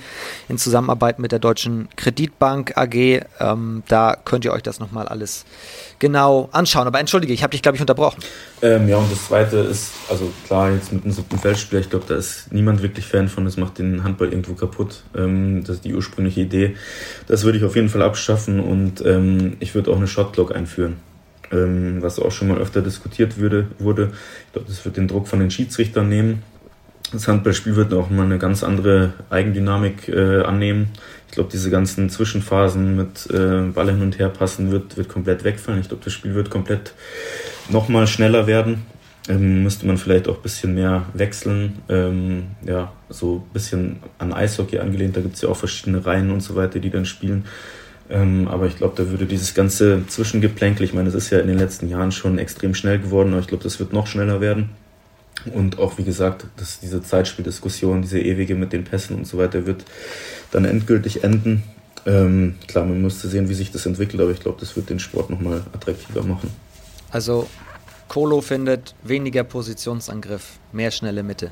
[0.49, 3.21] in Zusammenarbeit mit der Deutschen Kreditbank AG.
[3.39, 5.45] Ähm, da könnt ihr euch das nochmal alles
[5.99, 6.87] genau anschauen.
[6.87, 8.21] Aber entschuldige, ich habe dich, glaube ich, unterbrochen.
[8.61, 12.05] Ähm, ja, und das Zweite ist, also klar, jetzt mit dem siebten Feldspieler, ich glaube,
[12.07, 15.03] da ist niemand wirklich Fan von, das macht den Handball irgendwo kaputt.
[15.15, 16.75] Ähm, das ist die ursprüngliche Idee.
[17.27, 20.97] Das würde ich auf jeden Fall abschaffen und ähm, ich würde auch eine Shotclock einführen.
[21.51, 24.11] Ähm, was auch schon mal öfter diskutiert würde, wurde.
[24.47, 26.43] Ich glaube, das wird den Druck von den Schiedsrichtern nehmen.
[27.11, 30.89] Das Handballspiel wird auch mal eine ganz andere Eigendynamik äh, annehmen.
[31.27, 35.43] Ich glaube, diese ganzen Zwischenphasen mit äh, Ball hin und her passen wird, wird komplett
[35.43, 35.81] wegfallen.
[35.81, 36.93] Ich glaube, das Spiel wird komplett
[37.69, 38.83] nochmal schneller werden.
[39.27, 41.79] Ähm, müsste man vielleicht auch ein bisschen mehr wechseln.
[41.89, 45.17] Ähm, ja, so ein bisschen an Eishockey angelehnt.
[45.17, 47.45] Da gibt es ja auch verschiedene Reihen und so weiter, die dann spielen.
[48.09, 51.47] Ähm, aber ich glaube, da würde dieses ganze Zwischengeplänkel, ich meine, es ist ja in
[51.47, 54.69] den letzten Jahren schon extrem schnell geworden, aber ich glaube, das wird noch schneller werden.
[55.53, 59.65] Und auch, wie gesagt, dass diese Zeitspieldiskussion, diese ewige mit den Pässen und so weiter,
[59.65, 59.85] wird
[60.51, 61.63] dann endgültig enden.
[62.05, 64.99] Ähm, klar, man müsste sehen, wie sich das entwickelt, aber ich glaube, das wird den
[64.99, 66.51] Sport nochmal attraktiver machen.
[67.11, 67.47] Also,
[68.07, 71.51] Kolo findet weniger Positionsangriff, mehr schnelle Mitte.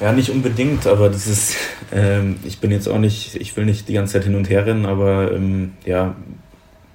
[0.00, 1.56] Ja, nicht unbedingt, aber das ist,
[1.92, 4.66] ähm, ich bin jetzt auch nicht, ich will nicht die ganze Zeit hin und her
[4.66, 6.16] rennen, aber ähm, ja,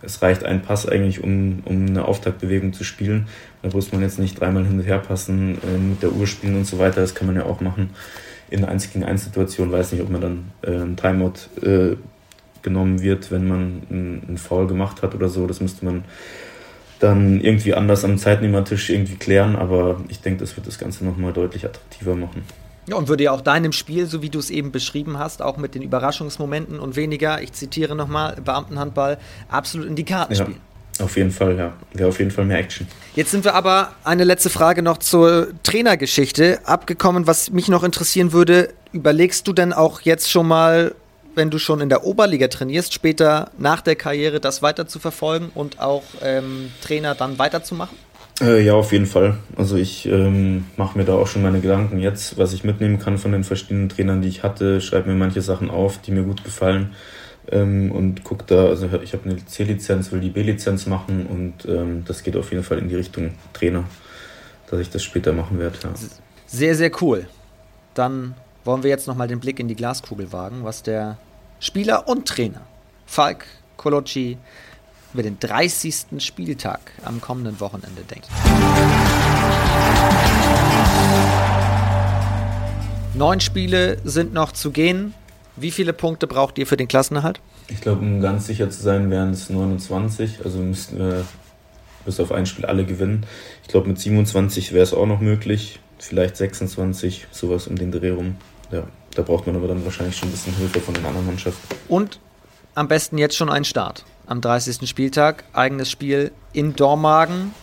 [0.02, 3.28] es reicht ein Pass eigentlich, um, um eine Auftaktbewegung zu spielen.
[3.62, 6.56] Da muss man jetzt nicht dreimal hin und her passen, äh, mit der Uhr spielen
[6.56, 7.02] und so weiter.
[7.02, 7.90] Das kann man ja auch machen
[8.50, 9.72] in 1 gegen 1 Situationen.
[9.72, 11.96] Weiß nicht, ob man dann äh, ein Timeout äh,
[12.62, 15.48] genommen wird, wenn man einen Foul gemacht hat oder so.
[15.48, 16.04] Das müsste man
[17.00, 19.56] dann irgendwie anders am Zeitnehmertisch irgendwie klären.
[19.56, 22.44] Aber ich denke, das wird das Ganze nochmal deutlich attraktiver machen.
[22.88, 25.58] Ja, und würde ja auch deinem Spiel, so wie du es eben beschrieben hast, auch
[25.58, 30.60] mit den Überraschungsmomenten und weniger, ich zitiere nochmal, Beamtenhandball, absolut in die Karten ja, spielen.
[31.00, 31.74] Auf jeden Fall, ja.
[31.94, 32.88] Wäre auf jeden Fall mehr Action.
[33.16, 37.26] Jetzt sind wir aber eine letzte Frage noch zur Trainergeschichte abgekommen.
[37.26, 40.94] Was mich noch interessieren würde, überlegst du denn auch jetzt schon mal,
[41.36, 45.52] wenn du schon in der Oberliga trainierst, später nach der Karriere das weiter zu verfolgen
[45.56, 47.98] und auch ähm, Trainer dann weiterzumachen?
[48.42, 49.38] Äh, ja, auf jeden Fall.
[49.58, 53.18] Also ich ähm, mache mir da auch schon meine Gedanken jetzt, was ich mitnehmen kann
[53.18, 54.82] von den verschiedenen Trainern, die ich hatte.
[54.82, 56.94] Schreibe mir manche Sachen auf, die mir gut gefallen.
[57.52, 62.04] Ähm, und gucke da, also ich habe eine C-Lizenz, will die B-Lizenz machen und ähm,
[62.06, 63.86] das geht auf jeden Fall in die Richtung Trainer,
[64.70, 65.78] dass ich das später machen werde.
[65.84, 65.90] Ja.
[66.46, 67.28] Sehr, sehr cool.
[67.96, 68.36] Dann
[68.66, 71.18] wollen wir jetzt nochmal den Blick in die Glaskugel wagen, was der
[71.60, 72.62] Spieler und Trainer
[73.06, 73.46] Falk
[73.78, 74.38] Kolocci
[75.14, 76.06] über den 30.
[76.20, 78.28] Spieltag am kommenden Wochenende denkt.
[83.16, 85.16] Neun Spiele sind noch zu gehen.
[85.60, 87.42] Wie viele Punkte braucht ihr für den Klassenerhalt?
[87.68, 90.40] Ich glaube, um ganz sicher zu sein, wären es 29.
[90.44, 91.26] Also müssten wir
[92.06, 93.26] bis auf ein Spiel alle gewinnen.
[93.64, 95.80] Ich glaube, mit 27 wäre es auch noch möglich.
[95.98, 98.38] Vielleicht 26, sowas um den Dreh rum.
[98.72, 98.84] Ja,
[99.16, 101.76] da braucht man aber dann wahrscheinlich schon ein bisschen Hilfe von den anderen Mannschaften.
[101.88, 102.20] Und
[102.76, 104.88] am besten jetzt schon einen Start am 30.
[104.88, 105.44] Spieltag.
[105.54, 107.54] Eigenes Spiel in Dormagen.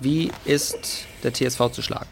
[0.00, 2.06] Wie ist der TSV zu schlagen?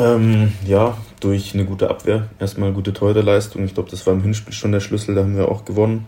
[0.00, 2.28] Ähm, ja, durch eine gute Abwehr.
[2.38, 3.64] Erstmal gute Torhüterleistung.
[3.64, 6.06] Ich glaube, das war im Hinspiel schon der Schlüssel, da haben wir auch gewonnen.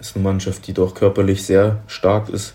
[0.00, 2.54] Ist eine Mannschaft, die doch körperlich sehr stark ist.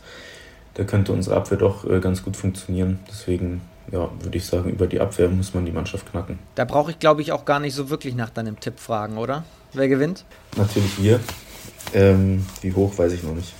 [0.73, 2.99] Da könnte unsere Abwehr doch äh, ganz gut funktionieren.
[3.09, 6.39] Deswegen ja, würde ich sagen, über die Abwehr muss man die Mannschaft knacken.
[6.55, 9.43] Da brauche ich, glaube ich, auch gar nicht so wirklich nach deinem Tipp fragen, oder?
[9.73, 10.25] Wer gewinnt?
[10.57, 11.19] Natürlich wir.
[11.93, 13.53] Ähm, wie hoch, weiß ich noch nicht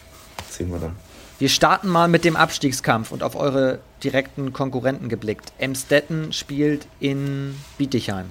[0.60, 1.09] sehen wir dann.
[1.40, 5.54] Wir starten mal mit dem Abstiegskampf und auf eure direkten Konkurrenten geblickt.
[5.58, 8.26] Emstetten spielt in Bietigheim.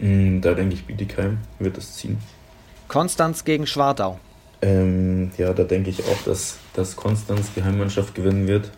[0.00, 2.18] Mm, da denke ich, Bietigheim wird es ziehen.
[2.88, 4.18] Konstanz gegen Schwartau.
[4.62, 8.72] Ähm, ja, da denke ich auch, dass, dass Konstanz die Heimmannschaft gewinnen wird.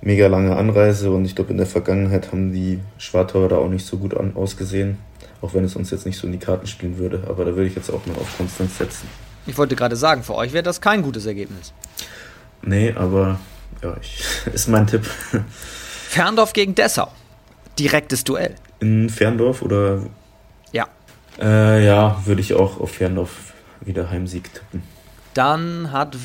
[0.00, 3.84] Mega lange Anreise und ich glaube, in der Vergangenheit haben die Schwartauer da auch nicht
[3.84, 4.96] so gut an, ausgesehen.
[5.42, 7.24] Auch wenn es uns jetzt nicht so in die Karten spielen würde.
[7.28, 9.06] Aber da würde ich jetzt auch mal auf Konstanz setzen.
[9.46, 11.74] Ich wollte gerade sagen, für euch wäre das kein gutes Ergebnis.
[12.62, 13.38] Nee, aber
[13.82, 15.04] ja, ich, ist mein Tipp.
[16.08, 17.08] Ferndorf gegen Dessau.
[17.78, 18.54] Direktes Duell.
[18.80, 20.02] In Ferndorf oder?
[20.72, 20.88] Ja.
[21.40, 24.82] Äh, ja, würde ich auch auf Ferndorf wieder Heimsieg tippen.
[25.34, 26.16] Dann hat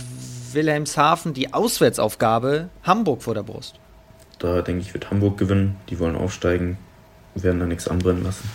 [0.52, 3.76] Wilhelmshaven die Auswärtsaufgabe Hamburg vor der Brust.
[4.40, 5.78] Da denke ich, wird Hamburg gewinnen.
[5.90, 6.78] Die wollen aufsteigen,
[7.36, 8.50] werden da nichts anbrennen lassen.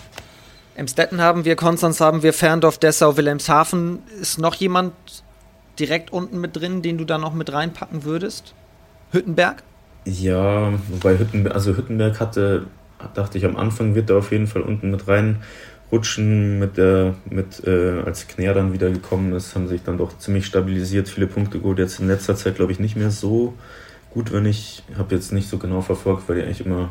[0.74, 4.02] Emstetten haben wir, Konstanz haben wir, Ferndorf, Dessau, Wilhelmshaven.
[4.20, 4.92] Ist noch jemand
[5.80, 8.54] direkt unten mit drin, den du da noch mit reinpacken würdest?
[9.12, 9.62] Hüttenberg?
[10.04, 12.66] Ja, wobei Hüttenberg, also Hüttenberg hatte,
[13.14, 16.58] dachte ich am Anfang wird er auf jeden Fall unten mit reinrutschen.
[16.58, 20.46] Mit der, mit, äh, als Knär dann wieder gekommen ist, haben sich dann doch ziemlich
[20.46, 21.78] stabilisiert, viele Punkte geholt.
[21.78, 23.54] Jetzt in letzter Zeit glaube ich nicht mehr so
[24.10, 26.90] gut, wenn ich, habe jetzt nicht so genau verfolgt, weil die eigentlich immer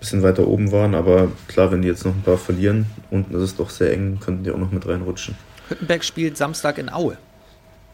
[0.00, 0.94] bisschen weiter oben waren.
[0.94, 4.18] Aber klar, wenn die jetzt noch ein paar verlieren, unten ist es doch sehr eng,
[4.18, 5.36] könnten die auch noch mit reinrutschen.
[5.68, 7.16] Hüttenberg spielt Samstag in Aue.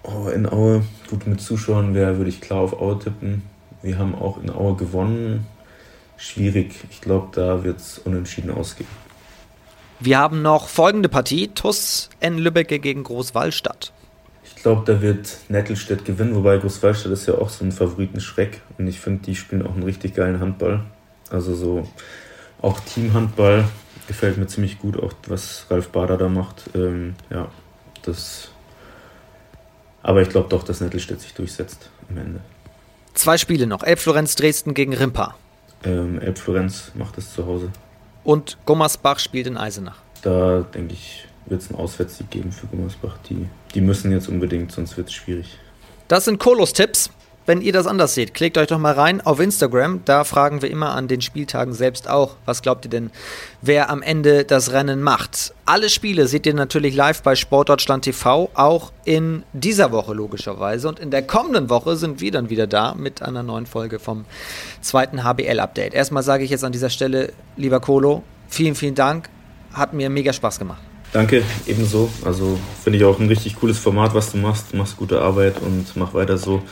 [0.08, 3.42] Oh, in Aue, gut mit Zuschauern wäre, würde ich klar auf Aue tippen.
[3.82, 5.46] Wir haben auch in Aue gewonnen.
[6.16, 6.72] Schwierig.
[6.90, 8.88] Ich glaube, da wird es unentschieden ausgehen.
[9.98, 13.92] Wir haben noch folgende Partie: TUS N Lübbecke gegen Großwallstadt.
[14.44, 18.60] Ich glaube, da wird Nettelstedt gewinnen, wobei Großwallstadt ist ja auch so ein Favoritenschreck.
[18.78, 20.82] Und ich finde, die spielen auch einen richtig geilen Handball.
[21.30, 21.88] Also so
[22.62, 23.64] auch Teamhandball
[24.06, 26.70] gefällt mir ziemlich gut, auch was Ralf Bader da macht.
[26.74, 27.48] Ähm, ja,
[28.02, 28.50] das.
[30.06, 32.40] Aber ich glaube doch, dass Nettelstedt sich durchsetzt am Ende.
[33.14, 33.82] Zwei Spiele noch.
[33.82, 35.34] Elbflorenz Dresden gegen Rimpa.
[35.82, 37.72] Ähm, Elbflorenz macht es zu Hause.
[38.22, 39.96] Und Gummersbach spielt in Eisenach.
[40.22, 43.18] Da denke ich, wird es einen Auswärtssieg geben für Gummersbach.
[43.28, 45.58] Die, die müssen jetzt unbedingt, sonst wird es schwierig.
[46.06, 47.10] Das sind Kolos Tipps.
[47.46, 50.00] Wenn ihr das anders seht, klickt euch doch mal rein auf Instagram.
[50.04, 53.12] Da fragen wir immer an den Spieltagen selbst auch, was glaubt ihr denn,
[53.62, 55.54] wer am Ende das Rennen macht?
[55.64, 60.88] Alle Spiele seht ihr natürlich live bei Sportdeutschland TV, auch in dieser Woche logischerweise.
[60.88, 64.24] Und in der kommenden Woche sind wir dann wieder da mit einer neuen Folge vom
[64.80, 65.94] zweiten HBL-Update.
[65.94, 69.28] Erstmal sage ich jetzt an dieser Stelle, lieber Kolo, vielen, vielen Dank.
[69.72, 70.80] Hat mir mega Spaß gemacht.
[71.12, 72.10] Danke, ebenso.
[72.24, 74.72] Also finde ich auch ein richtig cooles Format, was du machst.
[74.72, 76.62] Du machst gute Arbeit und mach weiter so.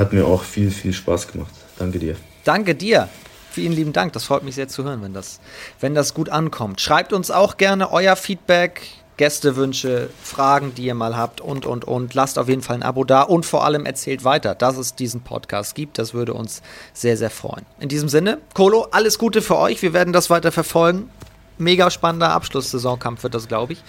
[0.00, 1.52] Hat mir auch viel, viel Spaß gemacht.
[1.78, 2.16] Danke dir.
[2.44, 3.10] Danke dir.
[3.50, 4.14] Vielen lieben Dank.
[4.14, 5.40] Das freut mich sehr zu hören, wenn das,
[5.78, 6.80] wenn das gut ankommt.
[6.80, 8.80] Schreibt uns auch gerne euer Feedback,
[9.18, 12.14] Gästewünsche, Fragen, die ihr mal habt und, und, und.
[12.14, 15.20] Lasst auf jeden Fall ein Abo da und vor allem erzählt weiter, dass es diesen
[15.20, 15.98] Podcast gibt.
[15.98, 16.62] Das würde uns
[16.94, 17.66] sehr, sehr freuen.
[17.78, 19.82] In diesem Sinne, Kolo, alles Gute für euch.
[19.82, 21.10] Wir werden das weiter verfolgen.
[21.58, 23.82] Mega spannender Abschlusssaisonkampf wird das, glaube ich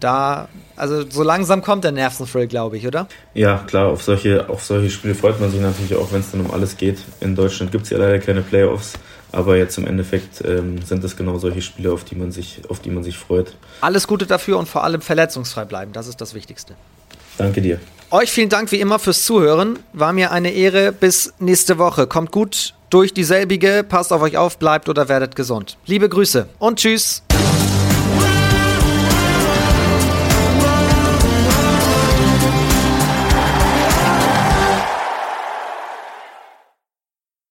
[0.00, 3.08] da, also so langsam kommt der Nerventhrill, glaube ich, oder?
[3.34, 6.40] Ja, klar, auf solche, auf solche Spiele freut man sich natürlich auch, wenn es dann
[6.40, 6.98] um alles geht.
[7.20, 8.94] In Deutschland gibt es ja leider keine Playoffs,
[9.32, 12.80] aber jetzt im Endeffekt ähm, sind es genau solche Spiele, auf die, man sich, auf
[12.80, 13.56] die man sich freut.
[13.80, 16.74] Alles Gute dafür und vor allem verletzungsfrei bleiben, das ist das Wichtigste.
[17.38, 17.80] Danke dir.
[18.10, 19.78] Euch vielen Dank wie immer fürs Zuhören.
[19.92, 20.92] War mir eine Ehre.
[20.92, 22.06] Bis nächste Woche.
[22.06, 25.76] Kommt gut durch dieselbige, passt auf euch auf, bleibt oder werdet gesund.
[25.86, 27.25] Liebe Grüße und tschüss.